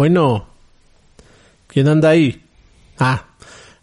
Bueno, 0.00 0.46
¿quién 1.66 1.86
anda 1.86 2.08
ahí? 2.08 2.42
Ah, 2.98 3.26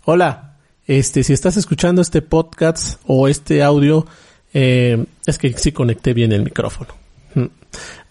hola. 0.03 0.55
Este, 0.87 1.23
si 1.23 1.31
estás 1.31 1.57
escuchando 1.57 2.01
este 2.01 2.23
podcast 2.23 2.99
o 3.05 3.27
este 3.27 3.61
audio, 3.61 4.07
eh, 4.51 5.05
es 5.27 5.37
que 5.37 5.53
sí 5.53 5.71
conecté 5.71 6.15
bien 6.15 6.31
el 6.31 6.41
micrófono. 6.41 6.95
Mm. 7.35 7.45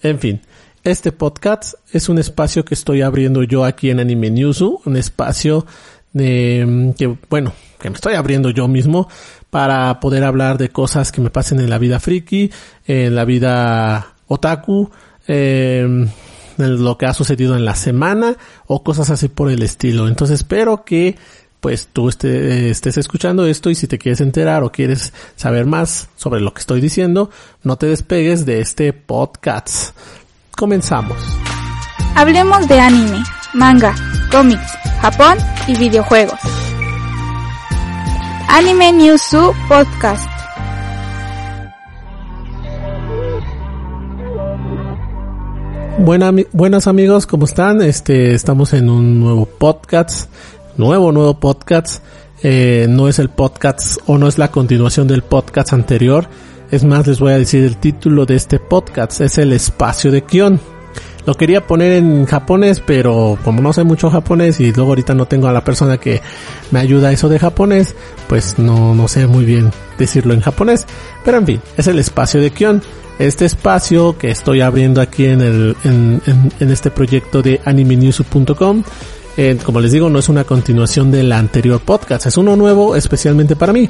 En 0.03 0.21
fin, 0.21 0.41
este 0.85 1.11
podcast 1.11 1.75
es 1.93 2.09
un 2.09 2.19
espacio 2.19 2.65
que 2.65 2.75
estoy 2.75 3.03
abriendo 3.03 3.43
yo 3.43 3.65
aquí 3.65 3.91
en 3.91 3.99
Anime 3.99 4.31
Newsu, 4.31 4.83
un 4.85 4.97
espacio 4.97 5.67
de, 6.13 6.65
mm, 6.65 6.93
que, 6.93 7.19
bueno, 7.29 7.55
que 7.81 7.91
me 7.91 7.97
estoy 7.97 8.15
abriendo 8.15 8.51
yo 8.51 8.69
mismo 8.69 9.09
para 9.51 9.99
poder 9.99 10.23
hablar 10.23 10.59
de 10.59 10.69
cosas 10.69 11.11
que 11.11 11.21
me 11.21 11.31
pasen 11.31 11.59
en 11.59 11.71
la 11.71 11.79
vida 11.79 11.99
friki, 11.99 12.53
en 12.87 13.17
la 13.17 13.25
vida 13.25 14.15
otaku, 14.29 14.93
eh, 15.27 16.07
lo 16.57 16.99
que 16.99 17.07
ha 17.07 17.15
sucedido 17.15 17.57
en 17.57 17.65
la 17.65 17.75
semana 17.75 18.37
o 18.67 18.83
cosas 18.83 19.11
así 19.11 19.29
por 19.29 19.51
el 19.51 19.63
estilo. 19.63 20.09
Entonces 20.09 20.41
espero 20.41 20.85
que 20.85 21.17
pues 21.61 21.89
tú 21.93 22.09
estés 22.09 22.97
escuchando 22.97 23.47
esto 23.47 23.71
y 23.71 23.75
si 23.75 23.89
te 23.89 23.99
quieres 23.99 24.21
enterar 24.21 24.63
o 24.63 24.71
quieres 24.71 25.13
saber 25.37 25.67
más 25.67 26.09
sobre 26.17 26.41
lo 26.41 26.55
que 26.55 26.61
estoy 26.61 26.81
diciendo, 26.81 27.31
no 27.65 27.77
te 27.77 27.87
despegues 27.87 28.47
de 28.47 28.61
este 28.61 28.93
podcast. 28.93 29.97
Comenzamos. 30.57 31.17
Hablemos 32.15 32.69
de 32.69 32.81
anime, 32.81 33.23
manga, 33.53 33.95
cómics, 34.31 34.73
Japón 35.01 35.39
y 35.67 35.77
videojuegos. 35.77 36.39
Anime 38.49 38.93
News 38.93 39.23
Podcast. 39.69 40.36
Buenas 45.99 46.87
amigos, 46.87 47.27
¿cómo 47.27 47.47
están? 47.47 47.81
Este, 47.83 48.35
estamos 48.35 48.73
en 48.75 48.91
un 48.91 49.21
nuevo 49.21 49.47
podcast, 49.47 50.31
nuevo, 50.77 51.13
nuevo 51.13 51.41
podcast. 51.41 52.03
Eh, 52.43 52.87
no 52.89 53.09
es 53.09 53.19
el 53.19 53.31
podcast 53.31 53.99
o 54.07 54.19
no 54.19 54.29
es 54.29 54.39
la 54.39 54.51
continuación 54.51 55.09
del 55.09 55.23
podcast 55.23 55.73
anterior. 55.73 56.29
Es 56.71 56.85
más, 56.85 57.07
les 57.07 57.19
voy 57.19 57.33
a 57.33 57.39
decir 57.39 57.65
el 57.65 57.79
título 57.79 58.27
de 58.27 58.37
este 58.37 58.59
podcast, 58.59 59.21
es 59.21 59.39
el 59.39 59.53
espacio 59.53 60.11
de 60.11 60.23
Kion. 60.23 60.61
Lo 61.27 61.35
quería 61.35 61.67
poner 61.67 61.93
en 61.93 62.25
japonés, 62.25 62.81
pero 62.85 63.39
como 63.43 63.61
no 63.61 63.73
sé 63.73 63.83
mucho 63.83 64.11
japonés 64.11 64.61
y 64.61 64.73
luego 64.73 64.91
ahorita 64.91 65.15
no 65.15 65.27
tengo 65.27 65.49
a 65.49 65.53
la 65.53 65.65
persona 65.65 65.99
que 65.99 66.23
me 66.71 66.79
ayuda 66.79 67.09
a 67.09 67.13
eso 67.13 67.29
de 67.29 67.39
japonés, 67.39 67.97
pues 68.29 68.59
no, 68.59 68.95
no 68.95 69.09
sé 69.09 69.27
muy 69.27 69.45
bien 69.45 69.73
decirlo 69.99 70.35
en 70.35 70.41
japonés. 70.41 70.87
Pero 71.25 71.39
en 71.39 71.47
fin, 71.47 71.61
es 71.77 71.87
el 71.89 71.99
espacio 71.99 72.41
de 72.41 72.51
Kion 72.51 72.83
este 73.19 73.47
espacio 73.47 74.17
que 74.19 74.31
estoy 74.31 74.61
abriendo 74.61 75.01
aquí 75.01 75.25
en, 75.25 75.41
el, 75.41 75.77
en, 75.85 76.21
en, 76.61 76.71
este 76.71 76.91
proyecto 76.91 77.43
de 77.43 77.61
animenews.com. 77.65 78.83
Eh, 79.37 79.59
como 79.63 79.81
les 79.81 79.93
digo, 79.93 80.09
no 80.09 80.19
es 80.19 80.29
una 80.29 80.45
continuación 80.45 81.11
del 81.11 81.31
anterior 81.33 81.81
podcast, 81.81 82.27
es 82.27 82.37
uno 82.37 82.57
nuevo 82.57 82.97
especialmente 82.97 83.57
para 83.57 83.73
mí. 83.73 83.89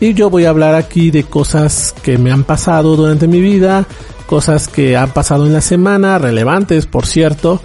Y 0.00 0.14
yo 0.14 0.30
voy 0.30 0.44
a 0.44 0.50
hablar 0.50 0.74
aquí 0.74 1.10
de 1.10 1.24
cosas 1.24 1.94
que 2.02 2.18
me 2.18 2.30
han 2.30 2.44
pasado 2.44 2.96
durante 2.96 3.26
mi 3.26 3.40
vida, 3.40 3.86
cosas 4.26 4.68
que 4.68 4.96
han 4.96 5.10
pasado 5.10 5.46
en 5.46 5.52
la 5.52 5.60
semana, 5.60 6.18
relevantes 6.18 6.86
por 6.86 7.06
cierto, 7.06 7.60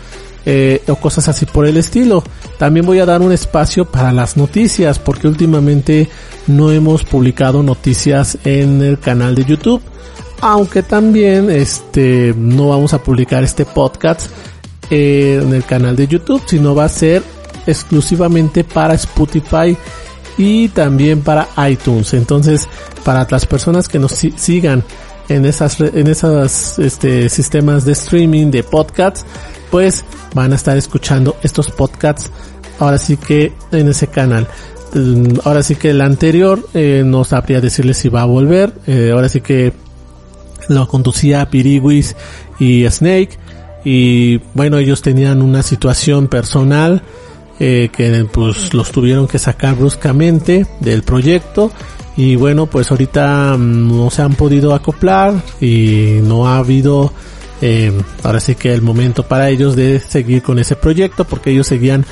eh, 0.46 0.82
o 0.88 0.96
cosas 0.96 1.28
así 1.28 1.46
por 1.46 1.68
el 1.68 1.78
estilo. 1.78 2.24
También 2.58 2.86
voy 2.86 3.00
a 3.00 3.06
dar 3.06 3.22
un 3.22 3.32
espacio 3.32 3.86
para 3.86 4.12
las 4.12 4.38
noticias, 4.38 5.00
porque 5.00 5.28
últimamente 5.28 6.10
no 6.48 6.72
hemos 6.72 7.04
publicado 7.04 7.64
noticias 7.64 8.38
en 8.44 8.82
el 8.82 9.00
canal 9.00 9.36
de 9.36 9.46
YouTube 9.46 9.82
aunque 10.42 10.82
también 10.82 11.52
este 11.52 12.34
no 12.36 12.70
vamos 12.70 12.94
a 12.94 13.04
publicar 13.04 13.44
este 13.44 13.64
podcast 13.64 14.32
eh, 14.92 15.40
en 15.42 15.54
el 15.54 15.64
canal 15.64 15.96
de 15.96 16.06
YouTube, 16.06 16.44
sino 16.46 16.76
va 16.76 16.86
a 16.86 16.90
ser 16.90 17.24
exclusivamente 17.66 18.64
para 18.64 18.94
Spotify 18.96 19.78
y 20.38 20.68
también 20.70 21.22
para 21.22 21.48
iTunes. 21.70 22.14
Entonces, 22.14 22.68
para 23.04 23.26
las 23.30 23.46
personas 23.46 23.88
que 23.88 24.00
nos 24.00 24.12
sigan 24.12 24.84
en 25.30 25.46
esas 25.46 25.80
en 25.80 26.08
esos 26.08 26.78
este, 26.78 27.30
sistemas 27.30 27.86
de 27.86 27.94
streaming 27.94 28.52
de 28.52 28.64
podcasts, 28.64 29.26
pues 29.70 30.04
van 30.36 30.52
a 30.52 30.56
estar 30.56 30.76
escuchando 30.76 31.38
estos 31.42 31.72
podcasts 31.72 32.30
ahora 32.80 32.98
sí 32.98 33.18
que 33.18 33.54
en 33.72 33.88
ese 33.88 34.08
canal. 34.08 34.48
Mm, 34.94 35.40
ahora 35.46 35.64
sí 35.64 35.76
que 35.76 35.92
el 35.92 36.02
anterior 36.02 36.68
eh, 36.74 37.04
no 37.06 37.24
sabría 37.24 37.62
decirles 37.62 37.98
si 37.98 38.10
va 38.10 38.24
a 38.24 38.26
volver. 38.26 38.74
Eh, 38.88 39.12
ahora 39.14 39.30
sí 39.30 39.40
que 39.42 39.72
lo 40.68 40.88
conducía 40.88 41.50
Piriwis 41.50 42.16
y 42.60 42.86
Snake 42.90 43.40
y 43.84 44.38
bueno 44.54 44.78
ellos 44.78 45.02
tenían 45.02 45.42
una 45.42 45.64
situación 45.64 46.28
personal 46.28 47.02
eh, 47.60 47.90
que 47.92 48.26
pues 48.32 48.74
los 48.74 48.92
tuvieron 48.92 49.28
que 49.28 49.40
sacar 49.40 49.76
bruscamente 49.76 50.66
del 50.80 51.04
proyecto 51.04 51.72
y 52.18 52.36
bueno 52.36 52.66
pues 52.66 52.92
ahorita 52.92 53.56
mm, 53.58 53.98
no 53.98 54.10
se 54.10 54.22
han 54.22 54.36
podido 54.36 54.74
acoplar 54.74 55.34
y 55.60 56.20
no 56.24 56.48
ha 56.48 56.58
habido 56.58 57.14
eh, 57.62 57.92
ahora 58.24 58.40
sí 58.40 58.56
que 58.56 58.74
el 58.74 58.82
momento 58.82 59.24
para 59.24 59.50
ellos 59.50 59.76
de 59.76 60.00
seguir 60.00 60.42
con 60.42 60.60
ese 60.60 60.76
proyecto 60.76 61.26
porque 61.26 61.52
ellos 61.52 61.68
seguían 61.68 62.06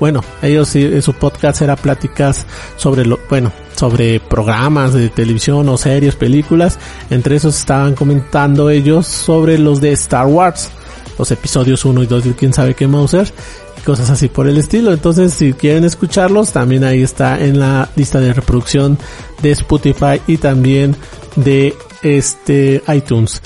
bueno, 0.00 0.24
ellos 0.40 0.74
su 1.02 1.12
podcast 1.12 1.60
era 1.60 1.76
pláticas 1.76 2.46
sobre 2.76 3.04
lo, 3.04 3.20
bueno, 3.28 3.52
sobre 3.76 4.18
programas 4.18 4.94
de 4.94 5.10
televisión 5.10 5.68
o 5.68 5.76
series, 5.76 6.16
películas. 6.16 6.78
Entre 7.10 7.36
esos 7.36 7.58
estaban 7.58 7.94
comentando 7.94 8.70
ellos 8.70 9.06
sobre 9.06 9.58
los 9.58 9.82
de 9.82 9.92
Star 9.92 10.26
Wars, 10.26 10.70
los 11.18 11.30
episodios 11.30 11.84
1 11.84 12.02
y 12.02 12.06
2 12.06 12.24
de 12.24 12.34
quién 12.34 12.52
sabe 12.52 12.74
qué 12.74 12.86
Mauser 12.86 13.32
y 13.78 13.80
cosas 13.82 14.10
así 14.10 14.28
por 14.28 14.48
el 14.48 14.58
estilo. 14.58 14.92
Entonces, 14.92 15.34
si 15.34 15.52
quieren 15.52 15.84
escucharlos, 15.84 16.52
también 16.52 16.84
ahí 16.84 17.02
está 17.02 17.38
en 17.40 17.58
la 17.58 17.88
lista 17.96 18.20
de 18.20 18.32
reproducción 18.32 18.98
de 19.42 19.50
Spotify 19.52 20.20
y 20.26 20.36
también 20.36 20.96
de 21.36 21.74
este 22.02 22.82
iTunes 22.94 23.40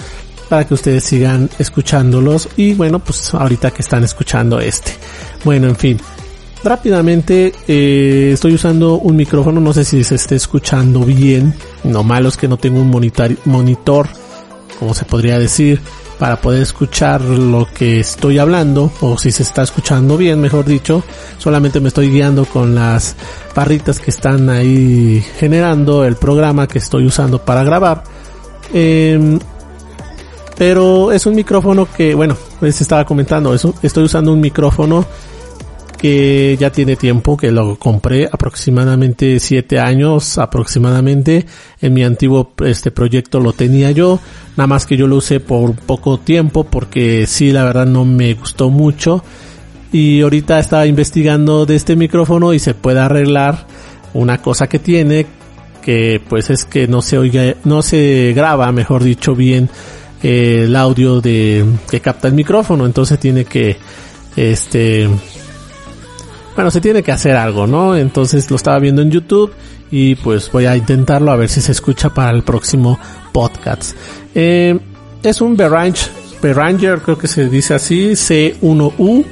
para 0.48 0.66
que 0.66 0.74
ustedes 0.74 1.04
sigan 1.04 1.48
escuchándolos 1.58 2.48
y 2.56 2.74
bueno, 2.74 2.98
pues 2.98 3.34
ahorita 3.34 3.70
que 3.70 3.82
están 3.82 4.04
escuchando 4.04 4.60
este. 4.60 4.92
Bueno, 5.44 5.68
en 5.68 5.76
fin, 5.76 5.98
rápidamente 6.62 7.52
eh, 7.68 8.30
estoy 8.32 8.54
usando 8.54 8.94
un 8.94 9.16
micrófono, 9.16 9.60
no 9.60 9.72
sé 9.72 9.84
si 9.84 10.02
se 10.04 10.14
esté 10.14 10.36
escuchando 10.36 11.00
bien. 11.00 11.54
No 11.84 12.02
malo 12.02 12.28
es 12.28 12.36
que 12.36 12.48
no 12.48 12.56
tengo 12.56 12.80
un 12.80 12.90
monitor, 12.90 13.36
monitor, 13.44 14.08
como 14.78 14.94
se 14.94 15.04
podría 15.04 15.38
decir, 15.38 15.80
para 16.24 16.36
poder 16.36 16.62
escuchar 16.62 17.20
lo 17.20 17.68
que 17.68 18.00
estoy 18.00 18.38
hablando, 18.38 18.90
o 19.02 19.18
si 19.18 19.30
se 19.30 19.42
está 19.42 19.62
escuchando 19.62 20.16
bien, 20.16 20.40
mejor 20.40 20.64
dicho. 20.64 21.04
Solamente 21.36 21.80
me 21.80 21.88
estoy 21.88 22.08
guiando 22.08 22.46
con 22.46 22.74
las 22.74 23.14
barritas 23.54 24.00
que 24.00 24.10
están 24.10 24.48
ahí 24.48 25.22
generando 25.38 26.02
el 26.02 26.16
programa 26.16 26.66
que 26.66 26.78
estoy 26.78 27.04
usando 27.04 27.44
para 27.44 27.62
grabar. 27.62 28.04
Em, 28.72 29.38
pero 30.56 31.12
es 31.12 31.26
un 31.26 31.34
micrófono 31.34 31.86
que, 31.94 32.14
bueno, 32.14 32.38
les 32.62 32.80
estaba 32.80 33.04
comentando, 33.04 33.52
eso, 33.52 33.74
estoy 33.82 34.04
usando 34.04 34.32
un 34.32 34.40
micrófono 34.40 35.04
que 36.04 36.54
ya 36.60 36.68
tiene 36.68 36.96
tiempo 36.96 37.34
que 37.34 37.50
lo 37.50 37.78
compré 37.78 38.28
aproximadamente 38.30 39.40
siete 39.40 39.80
años 39.80 40.36
aproximadamente 40.36 41.46
en 41.80 41.94
mi 41.94 42.04
antiguo 42.04 42.52
este 42.62 42.90
proyecto 42.90 43.40
lo 43.40 43.54
tenía 43.54 43.90
yo 43.90 44.20
nada 44.54 44.66
más 44.66 44.84
que 44.84 44.98
yo 44.98 45.06
lo 45.06 45.16
usé 45.16 45.40
por 45.40 45.74
poco 45.74 46.18
tiempo 46.18 46.64
porque 46.64 47.26
sí 47.26 47.52
la 47.52 47.64
verdad 47.64 47.86
no 47.86 48.04
me 48.04 48.34
gustó 48.34 48.68
mucho. 48.68 49.24
Y 49.92 50.20
ahorita 50.20 50.58
estaba 50.58 50.84
investigando 50.84 51.64
de 51.64 51.76
este 51.76 51.96
micrófono 51.96 52.52
y 52.52 52.58
se 52.58 52.74
puede 52.74 53.00
arreglar 53.00 53.66
una 54.12 54.42
cosa 54.42 54.68
que 54.68 54.80
tiene 54.80 55.24
que 55.80 56.20
pues 56.28 56.50
es 56.50 56.66
que 56.66 56.86
no 56.86 57.00
se 57.00 57.16
oiga 57.16 57.54
no 57.64 57.80
se 57.80 58.34
graba 58.36 58.70
mejor 58.72 59.04
dicho 59.04 59.34
bien 59.34 59.70
eh, 60.22 60.64
el 60.66 60.76
audio 60.76 61.22
de 61.22 61.64
que 61.90 62.00
capta 62.00 62.28
el 62.28 62.34
micrófono. 62.34 62.84
Entonces 62.84 63.18
tiene 63.18 63.46
que 63.46 63.78
este 64.36 65.08
bueno, 66.54 66.70
se 66.70 66.80
tiene 66.80 67.02
que 67.02 67.12
hacer 67.12 67.36
algo, 67.36 67.66
¿no? 67.66 67.96
Entonces 67.96 68.50
lo 68.50 68.56
estaba 68.56 68.78
viendo 68.78 69.02
en 69.02 69.10
YouTube 69.10 69.52
y 69.90 70.14
pues 70.16 70.50
voy 70.50 70.66
a 70.66 70.76
intentarlo 70.76 71.30
a 71.30 71.36
ver 71.36 71.48
si 71.48 71.60
se 71.60 71.72
escucha 71.72 72.12
para 72.12 72.30
el 72.30 72.42
próximo 72.42 72.98
podcast. 73.32 73.96
Eh, 74.34 74.78
es 75.22 75.40
un 75.40 75.56
Behringer, 75.56 76.10
Ranger, 76.42 77.00
creo 77.00 77.16
que 77.18 77.28
se 77.28 77.48
dice 77.48 77.74
así, 77.74 78.12
C1U. 78.12 79.24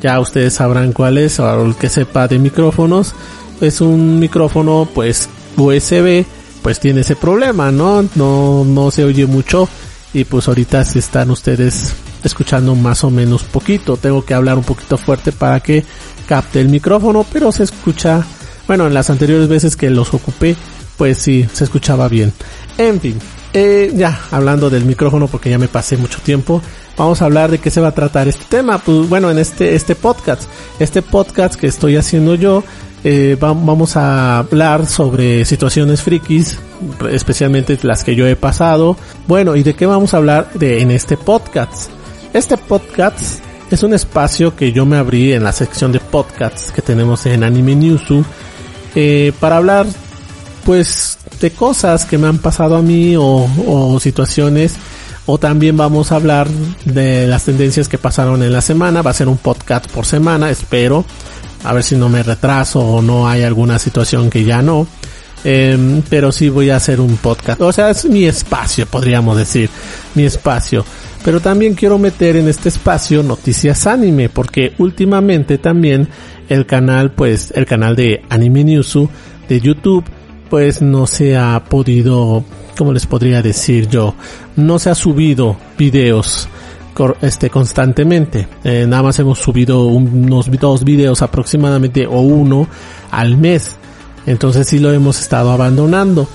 Ya 0.00 0.20
ustedes 0.20 0.54
sabrán 0.54 0.92
cuál 0.92 1.18
es, 1.18 1.40
o 1.40 1.66
el 1.66 1.74
que 1.76 1.88
sepa 1.88 2.28
de 2.28 2.38
micrófonos. 2.38 3.14
Es 3.60 3.80
un 3.80 4.18
micrófono 4.18 4.88
pues 4.94 5.28
USB, 5.56 6.24
pues 6.62 6.80
tiene 6.80 7.00
ese 7.00 7.16
problema, 7.16 7.70
¿no? 7.70 8.02
No, 8.14 8.64
no 8.64 8.90
se 8.90 9.04
oye 9.04 9.26
mucho. 9.26 9.68
Y 10.12 10.24
pues 10.24 10.48
ahorita 10.48 10.84
si 10.84 10.98
están 11.00 11.30
ustedes 11.30 11.92
escuchando 12.24 12.74
más 12.74 13.04
o 13.04 13.10
menos 13.10 13.44
poquito. 13.44 13.96
Tengo 13.96 14.24
que 14.24 14.34
hablar 14.34 14.58
un 14.58 14.64
poquito 14.64 14.96
fuerte 14.98 15.32
para 15.32 15.60
que 15.60 15.84
capte 16.26 16.60
el 16.60 16.68
micrófono, 16.68 17.24
pero 17.32 17.52
se 17.52 17.64
escucha, 17.64 18.24
bueno, 18.66 18.86
en 18.86 18.94
las 18.94 19.10
anteriores 19.10 19.48
veces 19.48 19.76
que 19.76 19.90
los 19.90 20.12
ocupé, 20.14 20.56
pues 20.96 21.18
sí, 21.18 21.48
se 21.52 21.64
escuchaba 21.64 22.08
bien. 22.08 22.32
En 22.76 23.00
fin, 23.00 23.18
eh, 23.54 23.92
ya 23.94 24.20
hablando 24.30 24.68
del 24.68 24.84
micrófono 24.84 25.26
porque 25.26 25.48
ya 25.50 25.58
me 25.58 25.68
pasé 25.68 25.96
mucho 25.96 26.20
tiempo, 26.20 26.60
vamos 26.96 27.22
a 27.22 27.24
hablar 27.24 27.50
de 27.50 27.58
qué 27.58 27.70
se 27.70 27.80
va 27.80 27.88
a 27.88 27.92
tratar 27.92 28.28
este 28.28 28.44
tema. 28.48 28.78
Pues 28.78 29.08
bueno, 29.08 29.30
en 29.30 29.38
este, 29.38 29.74
este 29.74 29.94
podcast, 29.94 30.42
este 30.78 31.02
podcast 31.02 31.54
que 31.54 31.66
estoy 31.66 31.96
haciendo 31.96 32.34
yo, 32.34 32.62
eh, 33.04 33.36
vamos 33.40 33.96
a 33.96 34.38
hablar 34.38 34.86
sobre 34.86 35.44
situaciones 35.44 36.02
frikis, 36.02 36.58
especialmente 37.10 37.78
las 37.82 38.04
que 38.04 38.14
yo 38.14 38.26
he 38.26 38.36
pasado. 38.36 38.96
Bueno, 39.26 39.56
¿y 39.56 39.62
de 39.62 39.74
qué 39.74 39.86
vamos 39.86 40.14
a 40.14 40.18
hablar 40.18 40.50
de, 40.54 40.82
en 40.82 40.90
este 40.90 41.16
podcast? 41.16 41.97
Este 42.32 42.56
podcast 42.58 43.40
es 43.70 43.82
un 43.82 43.94
espacio 43.94 44.54
que 44.54 44.72
yo 44.72 44.84
me 44.84 44.98
abrí 44.98 45.32
en 45.32 45.44
la 45.44 45.52
sección 45.52 45.92
de 45.92 46.00
podcasts 46.00 46.72
que 46.72 46.82
tenemos 46.82 47.24
en 47.26 47.42
Anime 47.42 47.74
Newsu 47.74 48.24
eh, 48.94 49.32
para 49.40 49.56
hablar 49.56 49.86
pues 50.64 51.18
de 51.40 51.50
cosas 51.50 52.04
que 52.04 52.18
me 52.18 52.26
han 52.26 52.38
pasado 52.38 52.76
a 52.76 52.82
mí 52.82 53.16
o, 53.16 53.48
o 53.66 53.98
situaciones 53.98 54.74
o 55.24 55.38
también 55.38 55.76
vamos 55.76 56.12
a 56.12 56.16
hablar 56.16 56.48
de 56.84 57.26
las 57.26 57.44
tendencias 57.44 57.88
que 57.88 57.98
pasaron 57.98 58.42
en 58.42 58.52
la 58.52 58.62
semana. 58.62 59.02
Va 59.02 59.10
a 59.10 59.14
ser 59.14 59.28
un 59.28 59.36
podcast 59.36 59.86
por 59.90 60.06
semana, 60.06 60.48
espero. 60.50 61.04
A 61.64 61.74
ver 61.74 61.82
si 61.82 61.96
no 61.96 62.08
me 62.08 62.22
retraso 62.22 62.80
o 62.80 63.02
no 63.02 63.28
hay 63.28 63.42
alguna 63.42 63.78
situación 63.78 64.30
que 64.30 64.44
ya 64.44 64.62
no. 64.62 64.86
Eh, 65.44 66.02
pero 66.08 66.32
sí 66.32 66.48
voy 66.48 66.70
a 66.70 66.76
hacer 66.76 67.00
un 67.00 67.18
podcast. 67.18 67.60
O 67.60 67.72
sea, 67.72 67.90
es 67.90 68.06
mi 68.06 68.24
espacio, 68.24 68.86
podríamos 68.86 69.36
decir. 69.36 69.68
Mi 70.14 70.24
espacio. 70.24 70.84
Pero 71.24 71.40
también 71.40 71.74
quiero 71.74 71.98
meter 71.98 72.36
en 72.36 72.48
este 72.48 72.68
espacio 72.68 73.22
noticias 73.22 73.86
anime, 73.86 74.28
porque 74.28 74.72
últimamente 74.78 75.58
también 75.58 76.08
el 76.48 76.64
canal, 76.66 77.12
pues, 77.12 77.52
el 77.54 77.66
canal 77.66 77.96
de 77.96 78.22
Anime 78.28 78.64
Newsu 78.64 79.08
de 79.48 79.60
YouTube, 79.60 80.04
pues 80.48 80.80
no 80.80 81.06
se 81.06 81.36
ha 81.36 81.62
podido, 81.68 82.44
¿cómo 82.76 82.92
les 82.92 83.06
podría 83.06 83.42
decir 83.42 83.88
yo? 83.88 84.14
No 84.56 84.78
se 84.78 84.90
ha 84.90 84.94
subido 84.94 85.56
videos 85.76 86.48
este 87.22 87.50
constantemente. 87.50 88.48
Eh, 88.64 88.84
nada 88.88 89.04
más 89.04 89.18
hemos 89.18 89.38
subido 89.38 89.86
unos 89.86 90.50
dos 90.50 90.84
videos 90.84 91.22
aproximadamente 91.22 92.06
o 92.06 92.20
uno 92.20 92.66
al 93.10 93.36
mes. 93.36 93.76
Entonces 94.26 94.66
sí 94.68 94.78
lo 94.78 94.92
hemos 94.92 95.20
estado 95.20 95.50
abandonando. 95.52 96.28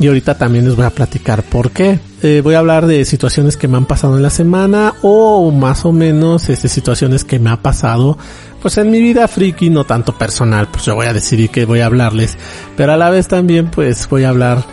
Y 0.00 0.06
ahorita 0.06 0.38
también 0.38 0.64
les 0.64 0.76
voy 0.76 0.84
a 0.84 0.90
platicar 0.90 1.42
por 1.42 1.70
qué. 1.70 1.98
Eh, 2.22 2.40
voy 2.42 2.54
a 2.54 2.60
hablar 2.60 2.86
de 2.86 3.04
situaciones 3.04 3.56
que 3.56 3.68
me 3.68 3.76
han 3.76 3.86
pasado 3.86 4.16
en 4.16 4.22
la 4.22 4.30
semana 4.30 4.94
o 5.02 5.50
más 5.50 5.84
o 5.84 5.92
menos 5.92 6.48
este, 6.48 6.68
situaciones 6.68 7.24
que 7.24 7.38
me 7.38 7.50
ha 7.50 7.56
pasado 7.62 8.18
pues 8.60 8.76
en 8.76 8.90
mi 8.90 9.00
vida 9.00 9.28
friki, 9.28 9.70
no 9.70 9.84
tanto 9.84 10.18
personal, 10.18 10.66
pues 10.68 10.84
yo 10.84 10.96
voy 10.96 11.06
a 11.06 11.12
decidir 11.12 11.50
que 11.50 11.64
voy 11.64 11.78
a 11.78 11.86
hablarles, 11.86 12.36
pero 12.76 12.92
a 12.92 12.96
la 12.96 13.08
vez 13.08 13.28
también 13.28 13.70
pues 13.70 14.08
voy 14.08 14.24
a 14.24 14.30
hablar 14.30 14.64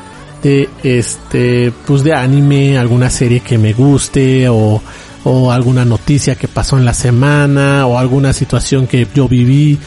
de 0.41 0.67
este 0.83 1.71
pues 1.85 2.03
de 2.03 2.13
anime, 2.13 2.79
alguna 2.79 3.11
serie 3.11 3.41
que 3.41 3.59
me 3.59 3.73
guste 3.73 4.49
o 4.49 4.81
o 5.25 5.51
alguna 5.51 5.85
noticia 5.85 6.35
que 6.35 6.47
pasó 6.47 6.77
en 6.77 6.85
la 6.85 6.93
semana 6.93 7.87
o 7.87 7.97
alguna 7.97 8.31
situación 8.31 8.87
que 8.87 9.07
yo 9.13 9.27
viví 9.27 9.77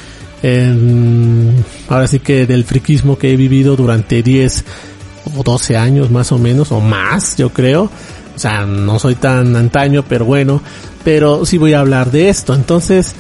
en, 0.43 1.65
ahora 1.89 2.07
sí 2.07 2.19
que 2.19 2.45
del 2.45 2.65
friquismo 2.65 3.17
que 3.17 3.33
he 3.33 3.37
vivido 3.37 3.77
durante 3.77 4.23
10 4.23 4.65
o 4.98 4.98
12 5.29 5.77
años 5.77 6.11
más 6.11 6.33
o 6.33 6.39
menos, 6.39 6.73
o 6.73 6.81
más, 6.81 7.37
yo 7.37 7.51
creo. 7.51 7.91
O 8.35 8.39
sea, 8.39 8.67
no 8.67 8.99
soy 8.99 9.17
tan 9.17 9.57
antaño, 9.57 10.05
pero 10.09 10.25
bueno, 10.25 10.63
pero 11.05 11.45
sí 11.45 11.59
voy 11.59 11.73
a 11.73 11.81
hablar 11.81 12.11
de 12.11 12.29
esto. 12.29 12.55
Entonces, 12.55 13.15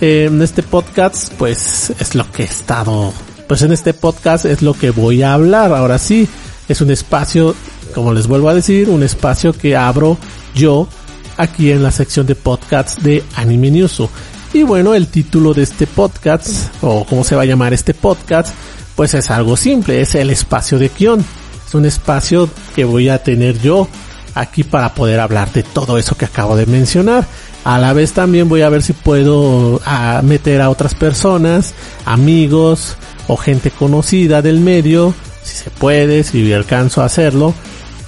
en 0.00 0.42
este 0.42 0.62
podcast, 0.62 1.32
pues 1.34 1.92
es 1.98 2.14
lo 2.14 2.30
que 2.32 2.42
he 2.42 2.46
estado, 2.46 3.12
pues 3.46 3.62
en 3.62 3.72
este 3.72 3.94
podcast 3.94 4.44
es 4.44 4.62
lo 4.62 4.74
que 4.74 4.90
voy 4.90 5.22
a 5.22 5.34
hablar. 5.34 5.72
Ahora 5.72 5.98
sí, 5.98 6.28
es 6.68 6.80
un 6.80 6.90
espacio, 6.90 7.54
como 7.94 8.12
les 8.12 8.26
vuelvo 8.26 8.48
a 8.48 8.54
decir, 8.54 8.88
un 8.88 9.02
espacio 9.02 9.52
que 9.52 9.76
abro 9.76 10.18
yo 10.54 10.88
aquí 11.36 11.70
en 11.70 11.82
la 11.82 11.90
sección 11.90 12.26
de 12.26 12.34
podcasts 12.34 13.02
de 13.02 13.22
Anime 13.36 13.70
Newsu. 13.70 14.08
Y 14.52 14.62
bueno, 14.62 14.94
el 14.94 15.08
título 15.08 15.54
de 15.54 15.62
este 15.62 15.86
podcast, 15.86 16.72
o 16.80 17.04
cómo 17.04 17.24
se 17.24 17.36
va 17.36 17.42
a 17.42 17.46
llamar 17.46 17.72
este 17.72 17.94
podcast, 17.94 18.54
pues 18.94 19.14
es 19.14 19.30
algo 19.30 19.56
simple, 19.56 20.00
es 20.00 20.14
el 20.14 20.30
espacio 20.30 20.78
de 20.78 20.88
Kion 20.88 21.24
un 21.74 21.86
espacio 21.86 22.48
que 22.74 22.84
voy 22.84 23.08
a 23.08 23.22
tener 23.22 23.60
yo 23.60 23.88
aquí 24.34 24.64
para 24.64 24.94
poder 24.94 25.20
hablar 25.20 25.52
de 25.52 25.62
todo 25.62 25.98
eso 25.98 26.16
que 26.16 26.24
acabo 26.24 26.56
de 26.56 26.66
mencionar. 26.66 27.26
A 27.64 27.78
la 27.78 27.92
vez 27.92 28.12
también 28.12 28.48
voy 28.48 28.62
a 28.62 28.68
ver 28.68 28.82
si 28.82 28.92
puedo 28.92 29.80
meter 30.22 30.60
a 30.60 30.70
otras 30.70 30.94
personas, 30.94 31.74
amigos 32.04 32.96
o 33.26 33.36
gente 33.36 33.70
conocida 33.70 34.42
del 34.42 34.60
medio, 34.60 35.14
si 35.42 35.56
se 35.56 35.70
puede, 35.70 36.24
si 36.24 36.52
alcanzo 36.52 37.00
a 37.00 37.06
hacerlo, 37.06 37.54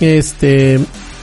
este, 0.01 0.79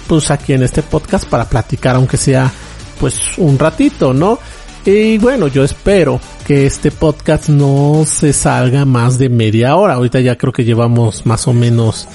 pues 0.07 0.31
aquí 0.31 0.53
en 0.53 0.63
este 0.63 0.81
podcast 0.81 1.25
para 1.25 1.45
platicar 1.45 1.95
aunque 1.95 2.17
sea 2.17 2.51
pues 2.99 3.37
un 3.37 3.59
ratito, 3.59 4.13
¿no? 4.13 4.39
Y 4.85 5.17
bueno, 5.17 5.47
yo 5.47 5.63
espero 5.63 6.19
que 6.45 6.65
este 6.65 6.91
podcast 6.91 7.47
no 7.47 8.03
se 8.05 8.33
salga 8.33 8.83
más 8.83 9.17
de 9.17 9.29
media 9.29 9.75
hora. 9.77 9.93
Ahorita 9.93 10.19
ya 10.19 10.37
creo 10.37 10.51
que 10.51 10.65
llevamos 10.65 11.25
más 11.25 11.47
o 11.47 11.53
menos 11.53 12.07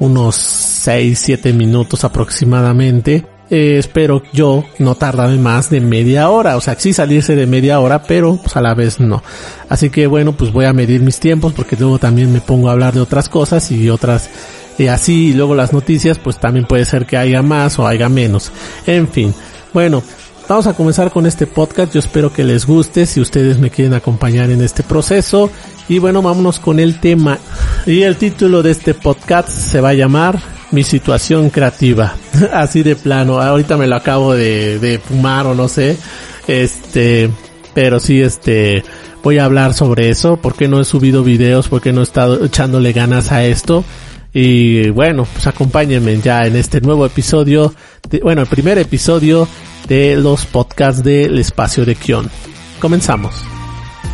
unos 0.00 0.36
6, 0.36 1.18
7 1.18 1.52
minutos 1.52 2.04
aproximadamente. 2.04 3.26
Eh, 3.50 3.78
espero 3.78 4.22
yo 4.32 4.64
no 4.78 4.94
tardarme 4.94 5.36
más 5.38 5.70
de 5.70 5.80
media 5.80 6.30
hora, 6.30 6.56
o 6.56 6.60
sea, 6.60 6.78
sí 6.78 6.92
salirse 6.92 7.34
de 7.34 7.46
media 7.46 7.80
hora, 7.80 8.04
pero 8.04 8.36
pues 8.36 8.56
a 8.56 8.60
la 8.60 8.74
vez 8.74 9.00
no. 9.00 9.22
Así 9.68 9.90
que 9.90 10.06
bueno, 10.06 10.32
pues 10.32 10.52
voy 10.52 10.66
a 10.66 10.72
medir 10.72 11.00
mis 11.02 11.18
tiempos 11.18 11.52
porque 11.52 11.76
luego 11.76 11.98
también 11.98 12.32
me 12.32 12.40
pongo 12.40 12.68
a 12.68 12.72
hablar 12.72 12.94
de 12.94 13.00
otras 13.00 13.28
cosas 13.28 13.70
y 13.72 13.90
otras 13.90 14.30
y 14.78 14.86
así 14.86 15.30
y 15.30 15.32
luego 15.34 15.56
las 15.56 15.72
noticias 15.72 16.18
pues 16.18 16.38
también 16.38 16.64
puede 16.64 16.84
ser 16.84 17.06
que 17.06 17.16
haya 17.16 17.42
más 17.42 17.78
o 17.80 17.88
haya 17.88 18.08
menos. 18.08 18.52
En 18.86 19.08
fin, 19.08 19.34
bueno, 19.72 20.02
Vamos 20.50 20.66
a 20.66 20.74
comenzar 20.74 21.12
con 21.12 21.26
este 21.26 21.46
podcast. 21.46 21.94
Yo 21.94 22.00
espero 22.00 22.32
que 22.32 22.42
les 22.42 22.66
guste 22.66 23.06
si 23.06 23.20
ustedes 23.20 23.60
me 23.60 23.70
quieren 23.70 23.94
acompañar 23.94 24.50
en 24.50 24.62
este 24.62 24.82
proceso. 24.82 25.48
Y 25.90 25.98
bueno, 25.98 26.22
vámonos 26.22 26.60
con 26.60 26.78
el 26.78 27.00
tema. 27.00 27.36
Y 27.84 28.02
el 28.02 28.14
título 28.14 28.62
de 28.62 28.70
este 28.70 28.94
podcast 28.94 29.48
se 29.48 29.80
va 29.80 29.88
a 29.88 29.94
llamar 29.94 30.40
Mi 30.70 30.84
situación 30.84 31.50
creativa. 31.50 32.14
Así 32.52 32.84
de 32.84 32.94
plano. 32.94 33.40
Ahorita 33.40 33.76
me 33.76 33.88
lo 33.88 33.96
acabo 33.96 34.34
de, 34.34 35.00
fumar 35.04 35.48
o 35.48 35.54
no 35.56 35.66
sé. 35.66 35.98
Este, 36.46 37.28
pero 37.74 37.98
sí, 37.98 38.22
este, 38.22 38.84
voy 39.24 39.38
a 39.38 39.46
hablar 39.46 39.74
sobre 39.74 40.10
eso. 40.10 40.36
porque 40.36 40.68
no 40.68 40.80
he 40.80 40.84
subido 40.84 41.24
videos? 41.24 41.66
porque 41.66 41.92
no 41.92 42.02
he 42.02 42.04
estado 42.04 42.44
echándole 42.44 42.92
ganas 42.92 43.32
a 43.32 43.44
esto? 43.44 43.84
Y 44.32 44.90
bueno, 44.90 45.26
pues 45.32 45.48
acompáñenme 45.48 46.20
ya 46.20 46.42
en 46.42 46.54
este 46.54 46.80
nuevo 46.80 47.04
episodio, 47.04 47.74
bueno, 48.22 48.42
el 48.42 48.46
primer 48.46 48.78
episodio 48.78 49.48
de 49.88 50.14
los 50.14 50.46
podcasts 50.46 51.02
del 51.02 51.36
espacio 51.40 51.84
de 51.84 51.96
Kion. 51.96 52.30
Comenzamos. 52.78 53.59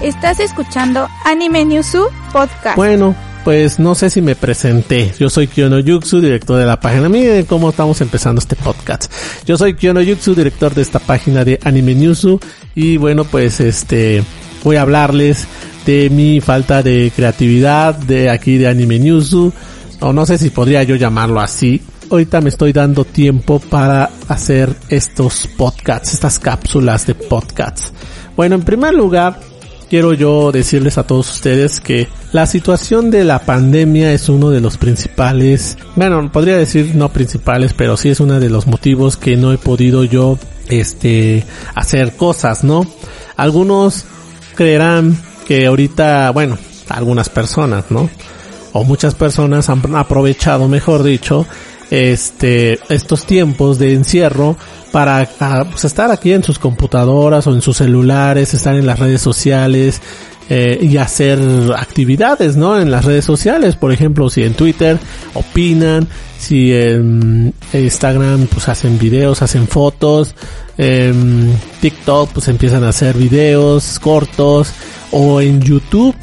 Estás 0.01 0.41
escuchando 0.41 1.09
Anime 1.25 1.65
Newsu 1.65 2.09
Podcast. 2.31 2.77
Bueno, 2.77 3.17
pues 3.45 3.79
no 3.79 3.95
sé 3.95 4.11
si 4.11 4.21
me 4.21 4.37
presenté. 4.37 5.15
Yo 5.19 5.31
soy 5.31 5.47
Kiono 5.47 5.79
Yuxu, 5.79 6.21
director 6.21 6.59
de 6.59 6.67
la 6.67 6.79
página. 6.79 7.09
Miren 7.09 7.47
cómo 7.47 7.71
estamos 7.71 8.03
empezando 8.03 8.39
este 8.39 8.57
podcast. 8.57 9.11
Yo 9.47 9.57
soy 9.57 9.75
Kiono 9.75 10.03
Yuxu, 10.03 10.35
director 10.35 10.75
de 10.75 10.83
esta 10.83 10.99
página 10.99 11.47
de 11.47 11.59
Anime 11.65 11.95
Newsu. 11.95 12.39
Y 12.75 12.99
bueno, 12.99 13.25
pues 13.25 13.59
este, 13.61 14.23
voy 14.63 14.77
a 14.77 14.83
hablarles 14.83 15.49
de 15.87 16.11
mi 16.11 16.43
falta 16.43 16.83
de 16.83 17.11
creatividad 17.17 17.95
de 17.95 18.29
aquí 18.29 18.59
de 18.59 18.69
Anime 18.69 18.99
Newsu 18.99 19.51
o 20.01 20.13
no 20.13 20.27
sé 20.27 20.37
si 20.37 20.51
podría 20.51 20.83
yo 20.83 20.97
llamarlo 20.97 21.41
así. 21.41 21.81
Ahorita 22.11 22.43
me 22.43 22.51
estoy 22.51 22.75
dando 22.75 23.07
tiempo 23.07 23.61
para 23.61 24.11
hacer 24.29 24.77
estos 24.91 25.49
podcasts, 25.57 26.13
estas 26.13 26.39
cápsulas 26.39 27.07
de 27.07 27.15
podcasts. 27.15 27.93
Bueno, 28.37 28.57
en 28.57 28.63
primer 28.63 28.93
lugar, 28.93 29.41
quiero 29.89 30.13
yo 30.13 30.53
decirles 30.53 30.99
a 30.99 31.07
todos 31.07 31.31
ustedes 31.31 31.81
que 31.81 32.09
la 32.33 32.47
situación 32.47 33.11
de 33.11 33.25
la 33.25 33.41
pandemia 33.41 34.13
es 34.13 34.29
uno 34.29 34.51
de 34.51 34.61
los 34.61 34.79
principales, 34.79 35.79
bueno, 35.95 36.31
podría 36.33 36.57
decir 36.57 36.95
no 36.95 37.11
principales, 37.11 37.73
pero 37.73 37.97
sí 37.97 38.11
es 38.11 38.21
uno 38.21 38.41
de 38.41 38.51
los 38.51 38.67
motivos 38.67 39.17
que 39.17 39.37
no 39.37 39.53
he 39.53 39.59
podido 39.59 40.05
yo, 40.05 40.39
este, 40.69 41.45
hacer 41.75 42.17
cosas, 42.17 42.65
¿no? 42.65 42.87
Algunos 43.37 44.05
creerán 44.55 45.17
que 45.47 45.67
ahorita, 45.67 46.31
bueno, 46.31 46.59
algunas 46.89 47.29
personas, 47.29 47.85
¿no? 47.91 48.09
o 48.77 48.85
muchas 48.85 49.15
personas 49.15 49.71
han 49.71 49.97
aprovechado, 49.97 50.69
mejor 50.69 51.03
dicho, 51.03 51.47
este, 51.91 52.79
estos 52.91 53.25
tiempos 53.25 53.79
de 53.79 53.95
encierro 53.95 54.59
para 54.97 55.29
pues, 55.71 55.85
estar 55.85 56.11
aquí 56.11 56.33
en 56.33 56.43
sus 56.43 56.59
computadoras 56.59 57.47
o 57.47 57.53
en 57.53 57.61
sus 57.61 57.77
celulares, 57.77 58.55
estar 58.55 58.75
en 58.75 58.87
las 58.87 58.99
redes 58.99 59.21
sociales, 59.21 60.01
eh, 60.49 60.79
y 60.81 60.97
hacer 60.97 61.39
actividades, 61.77 62.57
¿no? 62.57 62.81
En 62.81 62.91
las 62.91 63.05
redes 63.05 63.27
sociales, 63.27 63.77
por 63.77 63.93
ejemplo, 63.93 64.31
si 64.31 64.43
en 64.43 64.55
Twitter 64.55 64.99
opinan, 65.35 66.09
si 66.39 66.73
en 66.73 67.53
Instagram 67.75 68.47
pues 68.47 68.71
hacen 68.71 68.99
videos, 68.99 69.43
hacen 69.43 69.69
fotos, 69.69 70.35
en 70.79 71.53
TikTok 71.83 72.31
pues 72.33 72.49
empiezan 72.49 72.83
a 72.83 72.89
hacer 72.89 73.19
videos 73.19 73.99
cortos 73.99 74.73
o 75.11 75.43
en 75.43 75.61
YouTube 75.61 76.17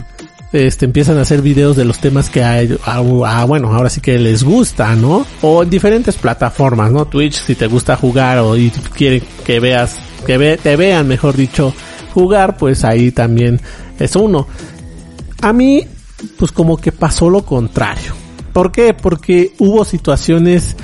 este, 0.53 0.85
empiezan 0.85 1.17
a 1.17 1.21
hacer 1.21 1.41
videos 1.41 1.75
de 1.75 1.83
los 1.83 1.99
temas 1.99 2.29
que 2.29 2.43
hay, 2.43 2.77
ah, 2.85 3.03
ah, 3.25 3.45
bueno, 3.45 3.73
ahora 3.73 3.89
sí 3.89 4.01
que 4.01 4.19
les 4.19 4.43
gusta, 4.43 4.95
¿no? 4.95 5.25
O 5.41 5.63
en 5.63 5.69
diferentes 5.69 6.15
plataformas, 6.15 6.91
¿no? 6.91 7.05
Twitch, 7.05 7.43
si 7.43 7.55
te 7.55 7.65
gusta 7.65 7.95
jugar 7.97 8.37
o 8.37 8.55
y 8.55 8.69
quieren 8.69 9.23
que 9.43 9.59
veas, 9.59 9.97
que 10.25 10.37
ve, 10.37 10.57
te 10.57 10.75
vean, 10.75 11.07
mejor 11.07 11.35
dicho, 11.35 11.73
jugar, 12.13 12.55
pues 12.55 12.85
ahí 12.85 13.11
también 13.11 13.59
es 13.99 14.15
uno. 14.15 14.47
A 15.41 15.51
mí, 15.51 15.85
pues 16.37 16.51
como 16.51 16.77
que 16.77 16.91
pasó 16.91 17.31
lo 17.31 17.43
contrario. 17.43 18.13
¿Por 18.53 18.71
qué? 18.71 18.93
Porque 18.93 19.53
hubo 19.57 19.83
situaciones 19.83 20.75